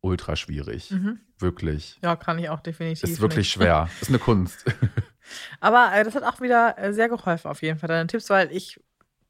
ultra 0.02 0.36
schwierig. 0.36 0.92
Mhm. 0.92 1.20
Wirklich. 1.38 2.00
Ja, 2.02 2.16
kann 2.16 2.40
ich 2.40 2.50
auch 2.50 2.62
definitiv. 2.62 3.04
Ist 3.04 3.22
wirklich 3.22 3.48
nicht. 3.48 3.52
schwer. 3.52 3.90
Ist 4.02 4.10
eine 4.10 4.20
Kunst. 4.20 4.66
Aber 5.60 5.92
äh, 5.94 6.04
das 6.04 6.16
hat 6.16 6.24
auch 6.24 6.42
wieder 6.42 6.78
äh, 6.78 6.94
sehr 6.94 7.10
geholfen, 7.10 7.50
auf 7.50 7.62
jeden 7.62 7.78
Fall, 7.80 7.90
deine 7.90 8.08
Tipps, 8.08 8.30
weil 8.30 8.52
ich 8.52 8.80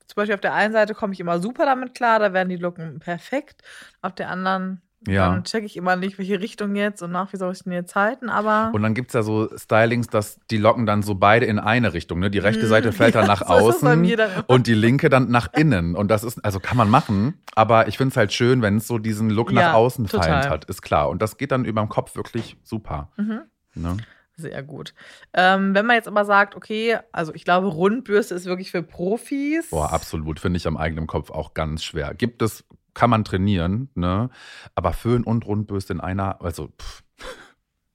zum 0.09 0.15
Beispiel 0.15 0.35
auf 0.35 0.41
der 0.41 0.53
einen 0.53 0.73
Seite 0.73 0.93
komme 0.93 1.13
ich 1.13 1.19
immer 1.19 1.39
super 1.39 1.65
damit 1.65 1.95
klar, 1.95 2.19
da 2.19 2.33
werden 2.33 2.49
die 2.49 2.57
Locken 2.57 2.99
perfekt. 2.99 3.61
Auf 4.01 4.13
der 4.15 4.29
anderen 4.29 4.81
ja. 5.07 5.29
Dann 5.29 5.43
checke 5.45 5.65
ich 5.65 5.77
immer 5.77 5.95
nicht, 5.95 6.17
welche 6.17 6.41
Richtung 6.41 6.75
jetzt 6.75 7.01
und 7.01 7.11
nach, 7.11 7.31
wie 7.31 7.37
soll 7.37 7.53
ich 7.53 7.63
denn 7.63 7.71
jetzt 7.71 7.95
halten, 7.95 8.29
aber. 8.29 8.71
Und 8.73 8.83
dann 8.83 8.93
gibt 8.93 9.09
es 9.09 9.13
ja 9.13 9.23
so 9.23 9.49
Stylings, 9.55 10.07
dass 10.07 10.39
die 10.51 10.57
Locken 10.57 10.85
dann 10.85 11.03
so 11.03 11.15
beide 11.15 11.45
in 11.45 11.57
eine 11.57 11.93
Richtung, 11.93 12.19
ne? 12.19 12.29
Die 12.29 12.39
rechte 12.39 12.67
Seite 12.67 12.91
fällt 12.91 13.15
ja, 13.15 13.21
dann 13.21 13.27
nach 13.27 13.47
so 13.47 13.53
außen 13.53 14.17
dann 14.17 14.43
und 14.47 14.67
die 14.67 14.73
linke 14.73 15.09
dann 15.09 15.29
nach 15.29 15.53
innen. 15.53 15.95
Und 15.95 16.09
das 16.11 16.23
ist, 16.25 16.43
also 16.43 16.59
kann 16.59 16.75
man 16.75 16.89
machen, 16.89 17.41
aber 17.55 17.87
ich 17.87 17.97
finde 17.97 18.11
es 18.11 18.17
halt 18.17 18.33
schön, 18.33 18.61
wenn 18.61 18.77
es 18.77 18.87
so 18.87 18.97
diesen 18.97 19.29
Look 19.29 19.51
ja, 19.51 19.61
nach 19.61 19.73
außen 19.73 20.07
fallend 20.07 20.49
hat, 20.49 20.65
ist 20.65 20.81
klar. 20.81 21.09
Und 21.09 21.21
das 21.21 21.37
geht 21.37 21.51
dann 21.51 21.63
über 21.63 21.81
dem 21.81 21.89
Kopf 21.89 22.15
wirklich 22.15 22.57
super. 22.63 23.09
Mhm. 23.15 23.41
Ne? 23.75 23.97
Sehr 24.39 24.63
gut. 24.63 24.93
Ähm, 25.33 25.75
wenn 25.75 25.85
man 25.85 25.97
jetzt 25.97 26.07
aber 26.07 26.23
sagt, 26.23 26.55
okay, 26.55 26.97
also 27.11 27.33
ich 27.33 27.43
glaube, 27.43 27.67
Rundbürste 27.67 28.35
ist 28.35 28.45
wirklich 28.45 28.71
für 28.71 28.83
Profis. 28.83 29.69
Boah, 29.69 29.91
absolut. 29.91 30.39
Finde 30.39 30.57
ich 30.57 30.65
am 30.65 30.77
eigenen 30.77 31.07
Kopf 31.07 31.29
auch 31.29 31.53
ganz 31.53 31.83
schwer. 31.83 32.13
Gibt 32.13 32.41
es, 32.41 32.63
kann 32.93 33.09
man 33.09 33.25
trainieren, 33.25 33.89
ne? 33.95 34.29
Aber 34.75 34.93
Föhn 34.93 35.25
und 35.25 35.45
Rundbürste 35.45 35.91
in 35.91 35.99
einer, 35.99 36.41
also 36.41 36.69
pff. 36.79 37.03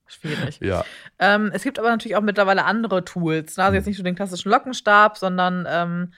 Schwierig. 0.07 0.59
ja. 0.63 0.85
Ähm, 1.19 1.51
es 1.55 1.63
gibt 1.63 1.79
aber 1.79 1.89
natürlich 1.89 2.17
auch 2.17 2.23
mittlerweile 2.23 2.67
andere 2.67 3.05
Tools. 3.07 3.57
Ne? 3.57 3.65
Also 3.65 3.77
jetzt 3.77 3.87
hm. 3.87 3.91
nicht 3.91 3.99
nur 3.99 4.05
den 4.05 4.17
klassischen 4.17 4.51
Lockenstab, 4.51 5.17
sondern 5.17 5.67
ähm, 5.69 6.13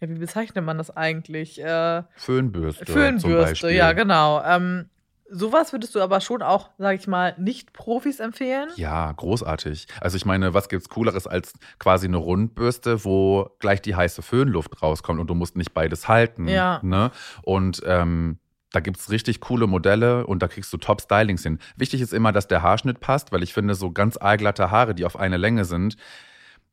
ja, 0.00 0.08
wie 0.08 0.18
bezeichnet 0.18 0.64
man 0.64 0.78
das 0.78 0.96
eigentlich? 0.96 1.62
Äh, 1.62 2.02
Föhnbürste. 2.16 2.86
Föhnbürste, 2.86 3.70
ja, 3.70 3.92
genau. 3.92 4.42
Ähm, 4.44 4.90
Sowas 5.30 5.72
würdest 5.72 5.94
du 5.94 6.00
aber 6.00 6.20
schon 6.20 6.42
auch, 6.42 6.70
sag 6.78 6.98
ich 6.98 7.06
mal, 7.06 7.34
nicht 7.38 7.72
Profis 7.72 8.20
empfehlen? 8.20 8.70
Ja, 8.76 9.12
großartig. 9.12 9.86
Also 10.00 10.16
ich 10.16 10.24
meine, 10.24 10.54
was 10.54 10.68
gibt's 10.68 10.88
cooleres 10.88 11.26
als 11.26 11.52
quasi 11.78 12.06
eine 12.06 12.16
Rundbürste, 12.16 13.04
wo 13.04 13.50
gleich 13.58 13.82
die 13.82 13.94
heiße 13.94 14.22
Föhnluft 14.22 14.82
rauskommt 14.82 15.20
und 15.20 15.28
du 15.28 15.34
musst 15.34 15.56
nicht 15.56 15.74
beides 15.74 16.08
halten. 16.08 16.48
Ja. 16.48 16.80
Ne? 16.82 17.10
Und 17.42 17.82
ähm, 17.84 18.38
da 18.72 18.80
gibt 18.80 18.98
es 18.98 19.10
richtig 19.10 19.40
coole 19.40 19.66
Modelle 19.66 20.26
und 20.26 20.42
da 20.42 20.48
kriegst 20.48 20.72
du 20.72 20.76
Top-Stylings 20.76 21.42
hin. 21.42 21.58
Wichtig 21.76 22.00
ist 22.00 22.12
immer, 22.12 22.32
dass 22.32 22.48
der 22.48 22.62
Haarschnitt 22.62 23.00
passt, 23.00 23.32
weil 23.32 23.42
ich 23.42 23.54
finde, 23.54 23.74
so 23.74 23.90
ganz 23.92 24.16
aalglatte 24.18 24.70
Haare, 24.70 24.94
die 24.94 25.04
auf 25.04 25.18
eine 25.18 25.36
Länge 25.36 25.64
sind, 25.64 25.96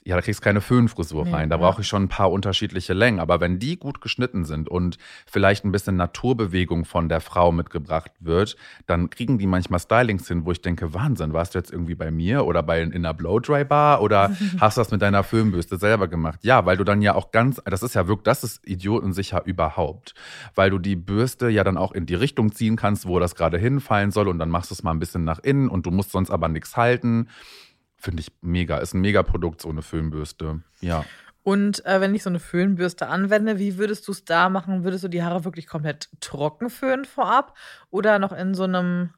ja, 0.07 0.15
da 0.15 0.21
kriegst 0.21 0.39
du 0.39 0.43
keine 0.43 0.61
Föhnfrisur 0.61 1.33
rein. 1.33 1.49
Da 1.49 1.57
brauche 1.57 1.81
ich 1.81 1.87
schon 1.87 2.03
ein 2.03 2.09
paar 2.09 2.31
unterschiedliche 2.31 2.93
Längen. 2.93 3.19
Aber 3.19 3.41
wenn 3.41 3.57
die 3.57 3.75
gut 3.75 4.01
geschnitten 4.01 4.45
sind 4.45 4.69
und 4.69 4.99
vielleicht 5.25 5.65
ein 5.65 5.71
bisschen 5.71 5.95
Naturbewegung 5.95 6.85
von 6.85 7.09
der 7.09 7.21
Frau 7.21 7.51
mitgebracht 7.51 8.11
wird, 8.19 8.55
dann 8.85 9.09
kriegen 9.09 9.39
die 9.39 9.47
manchmal 9.47 9.79
Stylings 9.79 10.27
hin, 10.27 10.45
wo 10.45 10.51
ich 10.51 10.61
denke, 10.61 10.93
Wahnsinn, 10.93 11.33
warst 11.33 11.55
du 11.55 11.57
jetzt 11.57 11.71
irgendwie 11.71 11.95
bei 11.95 12.11
mir 12.11 12.45
oder 12.45 12.61
bei 12.61 12.83
in 12.83 12.93
einer 12.93 13.15
Blowdry-Bar 13.15 14.03
oder 14.03 14.29
hast 14.59 14.77
du 14.77 14.81
das 14.81 14.91
mit 14.91 15.01
deiner 15.01 15.23
Föhnbürste 15.23 15.77
selber 15.77 16.07
gemacht? 16.07 16.37
Ja, 16.43 16.67
weil 16.67 16.77
du 16.77 16.83
dann 16.83 17.01
ja 17.01 17.15
auch 17.15 17.31
ganz, 17.31 17.59
das 17.65 17.81
ist 17.81 17.95
ja 17.95 18.07
wirklich, 18.07 18.25
das 18.25 18.43
ist 18.43 18.67
idiotensicher 18.67 19.43
überhaupt. 19.43 20.13
Weil 20.53 20.69
du 20.69 20.77
die 20.77 20.95
Bürste 20.95 21.49
ja 21.49 21.63
dann 21.63 21.77
auch 21.77 21.93
in 21.93 22.05
die 22.05 22.13
Richtung 22.13 22.51
ziehen 22.51 22.75
kannst, 22.75 23.07
wo 23.07 23.17
das 23.17 23.33
gerade 23.33 23.57
hinfallen 23.57 24.11
soll 24.11 24.27
und 24.27 24.37
dann 24.37 24.49
machst 24.49 24.69
du 24.69 24.75
es 24.75 24.83
mal 24.83 24.91
ein 24.91 24.99
bisschen 24.99 25.23
nach 25.23 25.39
innen 25.39 25.67
und 25.67 25.87
du 25.87 25.89
musst 25.89 26.11
sonst 26.11 26.29
aber 26.29 26.47
nichts 26.47 26.77
halten. 26.77 27.27
Finde 28.05 28.21
ich 28.21 28.31
mega. 28.41 28.77
Ist 28.77 28.93
ein 28.93 29.01
Megaprodukt, 29.01 29.63
so 29.63 29.69
eine 29.69 29.81
Föhnbürste. 29.81 30.61
Ja. 30.79 31.03
Und 31.41 31.83
äh, 31.87 31.99
wenn 32.01 32.13
ich 32.13 32.21
so 32.21 32.29
eine 32.29 32.39
Föhnbürste 32.39 33.07
anwende, 33.07 33.57
wie 33.57 33.79
würdest 33.79 34.07
du 34.07 34.11
es 34.11 34.25
da 34.25 34.47
machen? 34.49 34.83
Würdest 34.83 35.03
du 35.03 35.07
die 35.07 35.23
Haare 35.23 35.43
wirklich 35.43 35.65
komplett 35.65 36.09
trocken 36.19 36.69
föhnen 36.69 37.05
vorab 37.05 37.57
oder 37.89 38.19
noch 38.19 38.31
in 38.31 38.53
so 38.53 38.65
einem 38.65 39.09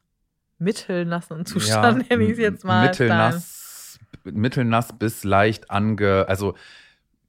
mittelnassen 0.56 1.44
Zustand, 1.44 1.98
Ja, 1.98 2.08
nenne 2.16 2.24
ich 2.24 2.30
es 2.30 2.38
jetzt 2.38 2.64
mal. 2.64 2.86
Mittelnass, 2.86 3.98
mittelnass 4.24 4.98
bis 4.98 5.22
leicht 5.22 5.70
ange, 5.70 6.24
also 6.28 6.54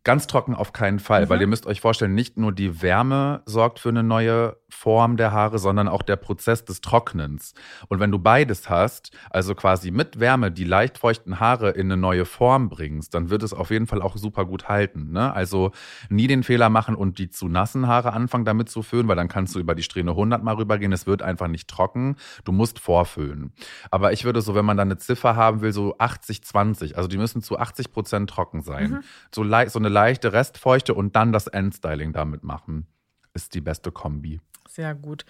ganz 0.10 0.25
trocken 0.25 0.56
auf 0.56 0.74
keinen 0.74 0.98
Fall, 0.98 1.25
Mhm. 1.25 1.30
weil 1.30 1.42
ihr 1.42 1.46
müsst 1.46 1.68
euch 1.68 1.82
vorstellen, 1.82 2.16
nicht 2.16 2.36
nur 2.36 2.51
die 2.51 2.82
Wärme 2.82 3.44
sorgt 3.46 3.78
für 3.78 3.89
eine 3.89 4.01
neue 4.01 4.58
Form 4.72 5.18
der 5.18 5.32
Haare, 5.32 5.60
sondern 5.60 5.88
auch 5.88 6.01
der 6.01 6.16
Prozess 6.16 6.66
des 6.66 6.82
Trocknens. 6.82 7.54
Und 7.89 8.00
wenn 8.00 8.10
du 8.10 8.18
beides 8.18 8.70
hast, 8.72 9.12
also 9.30 9.54
quasi 9.54 9.92
mit 9.92 10.20
Wärme 10.20 10.51
die 10.51 10.63
leicht 10.63 10.98
feuchten 10.98 11.39
Haare 11.39 11.70
in 11.72 11.88
eine 11.92 11.98
neue 11.98 12.25
Form 12.25 12.70
bringst, 12.70 13.13
dann 13.13 13.30
wird 13.30 13.44
es 13.44 13.54
auf 13.54 13.70
jeden 13.70 13.86
Fall 13.86 14.01
auch 14.01 14.18
super 14.18 14.46
gut 14.46 14.68
halten. 14.68 15.12
Ne? 15.12 15.32
Also 15.32 15.72
nie 16.10 16.25
den 16.25 16.42
Fehler 16.42 16.70
machen 16.70 16.96
und 16.96 17.20
die 17.20 17.30
zu 17.30 17.48
nassen 17.48 17.88
Haare 17.88 18.13
anfangen 18.13 18.46
damit 18.46 18.70
zu 18.70 18.82
föhnen, 18.82 19.08
weil 19.08 19.16
dann 19.16 19.28
kannst 19.28 19.54
du 19.54 19.60
über 19.60 19.75
die 19.75 19.84
Strähne 19.84 20.12
100 20.16 20.42
Mal 20.44 20.56
rübergehen. 20.56 20.92
Es 20.92 21.06
wird 21.06 21.22
einfach 21.22 21.48
nicht 21.48 21.68
trocken. 21.68 22.16
Du 22.46 22.51
musst 22.51 22.80
vorföhnen. 22.80 23.54
Aber 23.92 24.12
ich 24.13 24.24
würde 24.25 24.42
so, 24.42 24.56
wenn 24.56 24.66
man 24.66 24.78
dann 24.78 24.88
eine 24.88 24.98
Ziffer 24.98 25.36
haben 25.36 25.62
will, 25.62 25.72
so 25.74 25.96
80, 26.00 26.44
20. 26.44 26.96
Also 26.98 27.08
die 27.08 27.18
müssen 27.18 27.42
zu 27.44 27.60
80 27.60 27.92
Prozent 27.92 28.30
trocken 28.30 28.62
sein. 28.62 28.92
Mhm. 28.92 29.00
So, 29.34 29.44
so 29.44 29.80
eine 29.80 29.89
leichte 30.00 30.32
Restfeuchte 30.32 30.94
und 30.94 31.18
dann 31.18 31.34
das 31.34 31.48
Endstyling 31.48 32.13
damit 32.13 32.41
machen. 32.41 32.88
Ist 33.34 33.53
die 33.53 33.60
beste 33.60 33.91
Kombi. 33.91 34.39
Sehr 34.72 34.94
gut. 34.94 35.26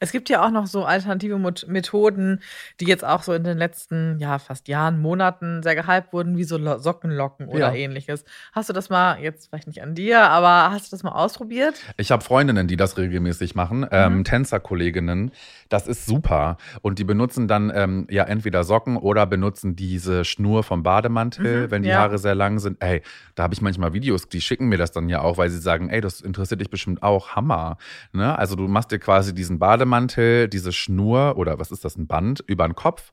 Es 0.00 0.10
gibt 0.10 0.28
ja 0.28 0.44
auch 0.44 0.50
noch 0.50 0.66
so 0.66 0.84
alternative 0.84 1.38
Methoden, 1.68 2.40
die 2.80 2.86
jetzt 2.86 3.04
auch 3.04 3.22
so 3.22 3.32
in 3.32 3.44
den 3.44 3.56
letzten, 3.56 4.18
ja, 4.18 4.40
fast 4.40 4.66
Jahren, 4.66 5.00
Monaten 5.00 5.62
sehr 5.62 5.76
gehypt 5.76 6.12
wurden, 6.12 6.36
wie 6.36 6.42
so 6.42 6.58
Lo 6.58 6.76
Sockenlocken 6.78 7.46
oder 7.46 7.68
Ja. 7.70 7.72
ähnliches. 7.74 8.24
Hast 8.52 8.68
du 8.68 8.72
das 8.72 8.90
mal, 8.90 9.20
jetzt 9.20 9.46
vielleicht 9.48 9.68
nicht 9.68 9.80
an 9.80 9.94
dir, 9.94 10.22
aber 10.22 10.72
hast 10.72 10.88
du 10.88 10.90
das 10.96 11.04
mal 11.04 11.12
ausprobiert? 11.12 11.76
Ich 11.98 12.10
habe 12.10 12.24
Freundinnen, 12.24 12.66
die 12.66 12.76
das 12.76 12.98
regelmäßig 12.98 13.54
machen, 13.54 13.82
Mhm. 13.82 13.88
ähm, 13.92 14.24
Tänzerkolleginnen. 14.24 15.30
Das 15.68 15.86
ist 15.86 16.06
super. 16.06 16.56
Und 16.82 16.98
die 16.98 17.04
benutzen 17.04 17.46
dann 17.46 17.70
ähm, 17.72 18.08
ja 18.10 18.24
entweder 18.24 18.64
Socken 18.64 18.96
oder 18.96 19.24
benutzen 19.24 19.76
diese 19.76 20.24
Schnur 20.24 20.64
vom 20.64 20.82
Bademantel, 20.82 21.66
Mhm, 21.66 21.70
wenn 21.70 21.82
die 21.84 21.90
ja. 21.90 21.98
Haare 21.98 22.18
sehr 22.18 22.34
lang 22.34 22.58
sind. 22.58 22.82
Ey, 22.82 23.02
da 23.36 23.44
habe 23.44 23.54
ich 23.54 23.60
manchmal 23.62 23.92
Videos, 23.92 24.28
die 24.28 24.40
schicken 24.40 24.66
mir 24.68 24.78
das 24.78 24.90
dann 24.90 25.08
ja 25.08 25.20
auch, 25.22 25.38
weil 25.38 25.48
sie 25.48 25.60
sagen, 25.60 25.88
ey, 25.90 26.00
das 26.00 26.20
interessiert 26.20 26.60
dich 26.60 26.70
bestimmt 26.70 27.04
auch. 27.04 27.36
Hammer. 27.36 27.78
Ne? 28.12 28.36
Also 28.36 28.56
du 28.56 28.66
machst 28.66 28.79
dir 28.86 28.98
quasi 28.98 29.34
diesen 29.34 29.58
Bademantel, 29.58 30.48
diese 30.48 30.72
Schnur 30.72 31.36
oder 31.36 31.58
was 31.58 31.70
ist 31.70 31.84
das, 31.84 31.96
ein 31.96 32.06
Band 32.06 32.42
über 32.46 32.66
den 32.66 32.74
Kopf. 32.74 33.12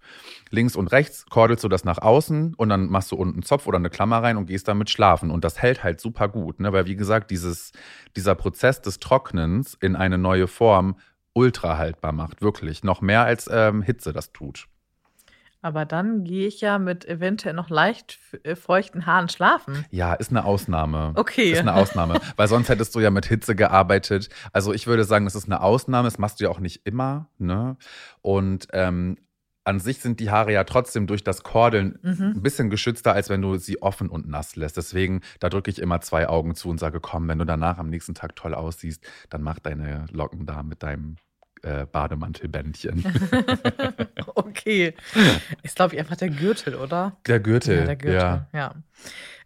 Links 0.50 0.76
und 0.76 0.88
rechts 0.92 1.26
kordelst 1.30 1.64
du 1.64 1.70
das 1.70 1.84
nach 1.84 2.00
außen 2.00 2.54
und 2.54 2.70
dann 2.70 2.90
machst 2.90 3.12
du 3.12 3.16
unten 3.16 3.36
einen 3.36 3.44
Zopf 3.44 3.68
oder 3.68 3.78
eine 3.78 3.90
Klammer 3.90 4.24
rein 4.24 4.38
und 4.38 4.46
gehst 4.48 4.68
damit 4.68 4.90
schlafen. 4.90 5.32
Und 5.32 5.44
das 5.44 5.62
hält 5.62 5.84
halt 5.84 6.00
super 6.00 6.28
gut, 6.28 6.60
ne? 6.60 6.74
weil 6.74 6.86
wie 6.86 6.96
gesagt, 6.96 7.32
dieses, 7.32 7.72
dieser 8.16 8.36
Prozess 8.36 8.82
des 8.82 9.00
Trocknens 9.00 9.78
in 9.80 9.96
eine 9.96 10.18
neue 10.18 10.48
Form 10.48 10.96
ultra 11.34 11.78
haltbar 11.78 12.14
macht, 12.14 12.42
wirklich. 12.42 12.84
Noch 12.84 13.02
mehr 13.02 13.24
als 13.24 13.50
ähm, 13.52 13.82
Hitze 13.82 14.12
das 14.12 14.34
tut. 14.34 14.68
Aber 15.62 15.86
dann 15.86 16.24
gehe 16.24 16.48
ich 16.48 16.62
ja 16.62 16.78
mit 16.80 17.06
eventuell 17.06 17.54
noch 17.56 17.70
leicht 17.70 18.20
äh, 18.44 18.56
feuchten 18.56 19.06
Haaren 19.06 19.28
schlafen. 19.30 19.86
Ja, 19.90 20.14
ist 20.14 20.30
eine 20.32 20.46
Ausnahme. 20.46 21.14
Okay. 21.16 21.52
Ist 21.52 21.60
eine 21.60 21.74
Ausnahme. 21.74 22.20
Weil 22.36 22.48
sonst 22.48 22.70
hättest 22.70 22.94
du 22.96 23.00
ja 23.00 23.10
mit 23.10 23.26
Hitze 23.26 23.56
gearbeitet. 23.56 24.30
Also 24.54 24.74
ich 24.74 24.88
würde 24.88 25.04
sagen, 25.04 25.26
das 25.26 25.36
ist 25.36 25.46
eine 25.46 25.62
Ausnahme. 25.62 26.08
Das 26.08 26.20
machst 26.20 26.40
du 26.40 26.46
ja 26.46 26.50
auch 26.52 26.60
nicht 26.60 26.86
immer. 26.86 27.30
Ne? 27.38 27.76
Und 28.22 28.68
ähm, 28.74 29.18
an 29.64 29.80
sich 29.82 30.00
sind 30.00 30.22
die 30.22 30.32
Haare 30.32 30.54
ja 30.54 30.64
trotzdem 30.64 31.08
durch 31.08 31.26
das 31.26 31.44
Kordeln 31.44 32.00
Mhm. 32.02 32.34
ein 32.38 32.42
bisschen 32.42 32.70
geschützter, 32.70 33.12
als 33.14 33.28
wenn 33.30 33.42
du 33.42 33.58
sie 33.58 33.82
offen 33.82 34.08
und 34.10 34.26
nass 34.26 34.56
lässt. 34.56 34.78
Deswegen, 34.78 35.20
da 35.42 35.50
drücke 35.50 35.70
ich 35.70 35.80
immer 35.80 36.00
zwei 36.00 36.30
Augen 36.30 36.56
zu 36.56 36.70
und 36.70 36.80
sage, 36.80 37.02
komm, 37.02 37.28
wenn 37.28 37.40
du 37.40 37.46
danach 37.46 37.78
am 37.78 37.90
nächsten 37.90 38.14
Tag 38.14 38.38
toll 38.38 38.54
aussiehst, 38.54 39.04
dann 39.30 39.42
mach 39.42 39.60
deine 39.60 40.06
Locken 40.12 40.46
da 40.46 40.64
mit 40.64 40.84
deinem 40.84 41.18
äh, 41.68 41.86
Bademantelbändchen. 41.92 43.04
okay. 44.36 44.94
Ist, 45.64 45.76
glaube 45.76 45.94
ich, 45.96 46.00
einfach 46.00 46.16
der 46.16 46.30
Gürtel, 46.30 46.76
oder? 46.76 47.18
Der 47.28 47.40
Gürtel. 47.40 47.80
Ja, 47.80 47.86
der 47.86 47.96
Gürtel, 47.96 48.20
Ja. 48.20 48.48
ja. 48.54 48.74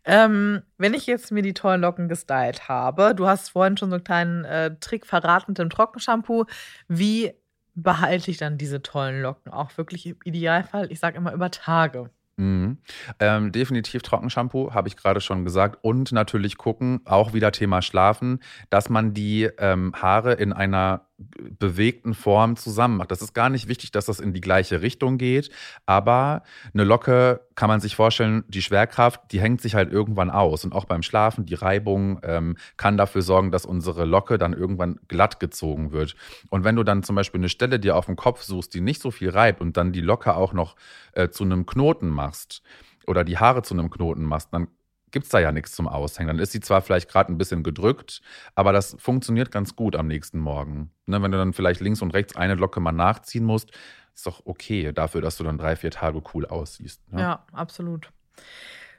Ähm, 0.03 0.63
wenn 0.77 0.95
ich 0.95 1.05
jetzt 1.05 1.31
mir 1.31 1.43
die 1.43 1.53
tollen 1.53 1.81
Locken 1.81 2.09
gestylt 2.09 2.67
habe, 2.67 3.13
du 3.13 3.27
hast 3.27 3.49
vorhin 3.49 3.77
schon 3.77 3.89
so 3.91 3.95
einen 3.95 4.03
kleinen 4.03 4.45
äh, 4.45 4.75
Trick 4.79 5.05
verraten 5.05 5.51
mit 5.51 5.59
dem 5.59 5.69
Trockenshampoo. 5.69 6.45
Wie 6.87 7.31
behalte 7.75 8.31
ich 8.31 8.37
dann 8.37 8.57
diese 8.57 8.81
tollen 8.81 9.21
Locken? 9.21 9.51
Auch 9.51 9.77
wirklich 9.77 10.07
im 10.07 10.17
Idealfall, 10.23 10.91
ich 10.91 10.99
sage 10.99 11.17
immer 11.17 11.33
über 11.33 11.51
Tage. 11.51 12.09
Mhm. 12.37 12.79
Ähm, 13.19 13.51
definitiv 13.51 14.01
Trockenshampoo, 14.01 14.73
habe 14.73 14.87
ich 14.87 14.97
gerade 14.97 15.21
schon 15.21 15.43
gesagt. 15.45 15.77
Und 15.83 16.11
natürlich 16.11 16.57
gucken, 16.57 17.01
auch 17.05 17.33
wieder 17.33 17.51
Thema 17.51 17.83
Schlafen, 17.83 18.39
dass 18.71 18.89
man 18.89 19.13
die 19.13 19.43
ähm, 19.59 19.93
Haare 19.95 20.33
in 20.33 20.51
einer 20.51 21.05
bewegten 21.59 22.13
Form 22.13 22.55
zusammen 22.55 22.97
macht. 22.97 23.11
Das 23.11 23.21
ist 23.21 23.33
gar 23.33 23.49
nicht 23.49 23.67
wichtig, 23.67 23.91
dass 23.91 24.05
das 24.05 24.19
in 24.19 24.33
die 24.33 24.41
gleiche 24.41 24.81
Richtung 24.81 25.17
geht, 25.17 25.49
aber 25.85 26.43
eine 26.73 26.83
Locke 26.83 27.41
kann 27.55 27.67
man 27.67 27.79
sich 27.79 27.95
vorstellen, 27.95 28.43
die 28.47 28.61
Schwerkraft, 28.61 29.31
die 29.31 29.39
hängt 29.39 29.61
sich 29.61 29.75
halt 29.75 29.91
irgendwann 29.91 30.29
aus. 30.29 30.65
Und 30.65 30.73
auch 30.73 30.85
beim 30.85 31.03
Schlafen, 31.03 31.45
die 31.45 31.53
Reibung 31.53 32.19
ähm, 32.23 32.57
kann 32.77 32.97
dafür 32.97 33.21
sorgen, 33.21 33.51
dass 33.51 33.65
unsere 33.65 34.05
Locke 34.05 34.37
dann 34.37 34.53
irgendwann 34.53 34.99
glatt 35.07 35.39
gezogen 35.39 35.91
wird. 35.91 36.15
Und 36.49 36.63
wenn 36.63 36.75
du 36.75 36.83
dann 36.83 37.03
zum 37.03 37.15
Beispiel 37.15 37.39
eine 37.39 37.49
Stelle 37.49 37.79
dir 37.79 37.95
auf 37.95 38.07
dem 38.07 38.15
Kopf 38.15 38.41
suchst, 38.41 38.73
die 38.73 38.81
nicht 38.81 39.01
so 39.01 39.11
viel 39.11 39.29
reibt 39.29 39.61
und 39.61 39.77
dann 39.77 39.91
die 39.91 40.01
Locke 40.01 40.35
auch 40.35 40.53
noch 40.53 40.75
äh, 41.13 41.29
zu 41.29 41.43
einem 41.43 41.65
Knoten 41.65 42.09
machst 42.09 42.63
oder 43.05 43.23
die 43.23 43.37
Haare 43.37 43.61
zu 43.61 43.73
einem 43.73 43.89
Knoten 43.89 44.23
machst, 44.23 44.49
dann 44.51 44.67
gibt's 45.11 45.29
da 45.29 45.39
ja 45.39 45.51
nichts 45.51 45.73
zum 45.73 45.87
Aushängen. 45.87 46.27
Dann 46.27 46.39
ist 46.39 46.51
sie 46.51 46.59
zwar 46.59 46.81
vielleicht 46.81 47.09
gerade 47.09 47.31
ein 47.31 47.37
bisschen 47.37 47.63
gedrückt, 47.63 48.21
aber 48.55 48.73
das 48.73 48.95
funktioniert 48.99 49.51
ganz 49.51 49.75
gut 49.75 49.95
am 49.95 50.07
nächsten 50.07 50.39
Morgen. 50.39 50.91
Ne, 51.05 51.21
wenn 51.21 51.31
du 51.31 51.37
dann 51.37 51.53
vielleicht 51.53 51.81
links 51.81 52.01
und 52.01 52.11
rechts 52.13 52.35
eine 52.35 52.55
Locke 52.55 52.79
mal 52.79 52.91
nachziehen 52.91 53.43
musst, 53.43 53.71
ist 54.15 54.25
doch 54.25 54.41
okay 54.45 54.91
dafür, 54.91 55.21
dass 55.21 55.37
du 55.37 55.43
dann 55.43 55.57
drei, 55.57 55.75
vier 55.75 55.91
Tage 55.91 56.21
cool 56.33 56.45
aussiehst. 56.45 57.01
Ne? 57.11 57.21
Ja, 57.21 57.45
absolut. 57.51 58.11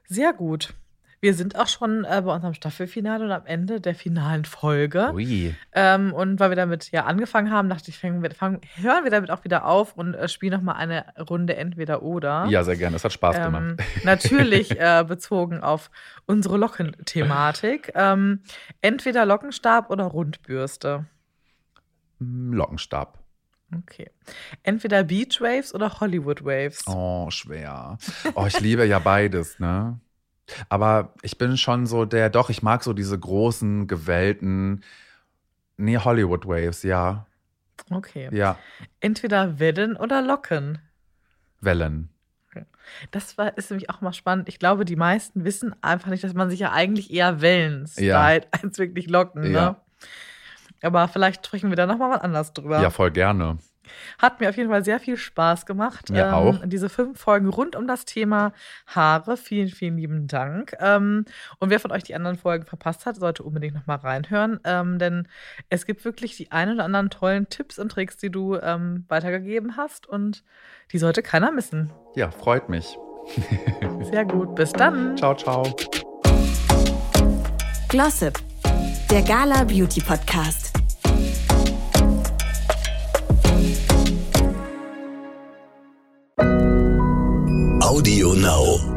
Sehr 0.05 0.33
gut. 0.33 0.75
Wir 1.23 1.35
sind 1.35 1.57
auch 1.57 1.69
schon 1.69 2.05
äh, 2.05 2.21
bei 2.25 2.35
unserem 2.35 2.53
Staffelfinale 2.53 3.25
und 3.25 3.31
am 3.31 3.47
Ende 3.47 3.81
der 3.81 3.95
finalen 3.95 4.45
Folge. 4.45 5.13
Ui. 5.15 5.55
Ähm, 5.73 6.13
und 6.13 6.41
weil 6.41 6.51
wir 6.51 6.57
damit 6.57 6.91
ja 6.91 7.05
angefangen 7.05 7.53
haben, 7.53 7.69
dachte 7.69 7.91
ich, 7.91 7.99
fangen 7.99 8.25
wir, 8.25 8.33
fangen, 8.33 8.61
hören 8.75 9.05
wir 9.05 9.13
damit 9.13 9.31
auch 9.31 9.45
wieder 9.45 9.65
auf 9.65 9.97
und 9.97 10.15
äh, 10.15 10.27
spielen 10.27 10.53
nochmal 10.53 10.75
eine 10.75 11.05
Runde 11.31 11.55
entweder 11.55 12.03
oder. 12.03 12.47
Ja, 12.47 12.65
sehr 12.65 12.75
gerne. 12.75 12.95
Das 12.95 13.05
hat 13.05 13.13
Spaß 13.13 13.37
gemacht. 13.37 13.63
Ähm, 13.63 13.77
natürlich 14.03 14.73
äh, 14.73 15.05
bezogen 15.07 15.61
auf 15.61 15.93
unsere 16.27 16.59
Lockenthematik. 16.59 17.93
Ähm, 17.95 18.41
entweder 18.81 19.25
Lockenstab 19.25 19.91
oder 19.91 20.07
Rundbürste. 20.07 21.07
Mm, 22.19 22.53
Lockenstab. 22.53 23.21
Okay. 23.79 24.11
Entweder 24.65 25.05
Beach 25.05 25.41
Waves 25.41 25.73
oder 25.73 26.01
Hollywood 26.01 26.45
Waves. 26.45 26.85
Oh, 26.89 27.31
schwer. 27.31 27.97
Oh, 28.35 28.45
ich 28.45 28.59
liebe 28.59 28.85
ja 28.87 28.99
beides, 28.99 29.61
ne? 29.61 30.01
Aber 30.69 31.15
ich 31.23 31.39
bin 31.39 31.57
schon 31.57 31.87
so 31.87 32.05
der, 32.05 32.31
doch, 32.31 32.51
ich 32.51 32.63
mag 32.63 32.83
so 32.83 32.93
diese 32.93 33.19
großen, 33.19 33.87
gewellten, 33.87 34.83
nee, 35.77 35.99
Hollywood 35.99 36.47
Waves, 36.47 36.83
ja. 36.83 37.27
Okay. 37.91 38.29
Ja, 38.33 38.59
Entweder 39.01 39.59
Wellen 39.59 39.97
oder 39.97 40.23
Locken. 40.23 40.79
Wellen. 41.61 42.09
Das 43.11 43.39
war, 43.39 43.57
ist 43.57 43.71
nämlich 43.71 43.89
auch 43.91 44.01
mal 44.01 44.13
spannend. 44.13 44.49
Ich 44.49 44.59
glaube, 44.59 44.85
die 44.85 44.97
meisten 44.97 45.45
wissen 45.45 45.75
einfach 45.83 46.09
nicht, 46.09 46.23
dass 46.23 46.35
man 46.35 46.51
sich 46.51 46.61
ja 46.61 46.73
eigentlich 46.73 47.11
eher 47.11 47.41
Wellen 47.41 47.89
Ja. 47.97 48.27
stylt, 48.29 48.49
als 48.63 48.79
wirklich 48.79 49.09
Locken. 49.09 49.43
Ne? 49.43 49.51
Ja. 49.51 49.85
Aber 50.83 51.09
vielleicht 51.09 51.47
sprechen 51.47 51.71
wir 51.71 51.77
da 51.77 51.87
nochmal 51.87 52.11
was 52.11 52.21
anders 52.21 52.53
drüber. 52.53 52.83
Ja, 52.83 52.91
voll 52.91 53.11
gerne. 53.11 53.59
Hat 54.19 54.41
mir 54.41 54.49
auf 54.49 54.57
jeden 54.57 54.71
Fall 54.71 54.85
sehr 54.85 55.01
viel 55.01 55.17
Spaß 55.17 55.67
gemacht. 55.67 56.11
Ähm, 56.11 56.17
Mir 56.17 56.37
auch. 56.37 56.61
Diese 56.65 56.89
fünf 56.89 57.19
Folgen 57.19 57.49
rund 57.49 57.77
um 57.77 57.87
das 57.87 58.05
Thema 58.05 58.53
Haare. 58.87 59.37
Vielen, 59.37 59.69
vielen 59.69 59.97
lieben 59.97 60.27
Dank. 60.27 60.75
Ähm, 60.81 61.25
und 61.59 61.71
wer 61.71 61.81
von 61.81 61.91
euch 61.93 62.03
die 62.03 62.15
anderen 62.15 62.37
Folgen 62.37 62.65
verpasst 62.65 63.07
hat, 63.07 63.17
sollte 63.17 63.43
unbedingt 63.43 63.75
nochmal 63.75 63.99
reinhören. 63.99 64.61
Ähm, 64.65 64.99
denn 64.99 65.29
es 65.69 65.87
gibt 65.87 66.05
wirklich 66.05 66.37
die 66.37 66.53
ein 66.53 66.71
oder 66.73 66.85
anderen 66.85 67.11
tollen 67.11 67.49
Tipps 67.49 67.79
und 67.79 67.91
Tricks, 67.91 68.17
die 68.17 68.31
du 68.31 68.57
ähm, 68.57 69.05
weitergegeben 69.09 69.77
hast. 69.77 70.07
Und 70.07 70.45
die 70.93 70.99
sollte 70.99 71.23
keiner 71.23 71.51
missen. 71.51 71.91
Ja, 72.15 72.31
freut 72.31 72.69
mich. 72.69 72.97
Sehr 74.11 74.25
gut. 74.25 74.55
Bis 74.55 74.73
dann. 74.73 75.17
Ciao, 75.17 75.35
ciao. 75.35 75.63
Glossip, 77.89 78.39
der 79.11 79.23
Gala 79.23 79.65
Beauty 79.65 80.01
Podcast. 80.01 80.72
Audio 87.93 88.33
Now. 88.33 88.92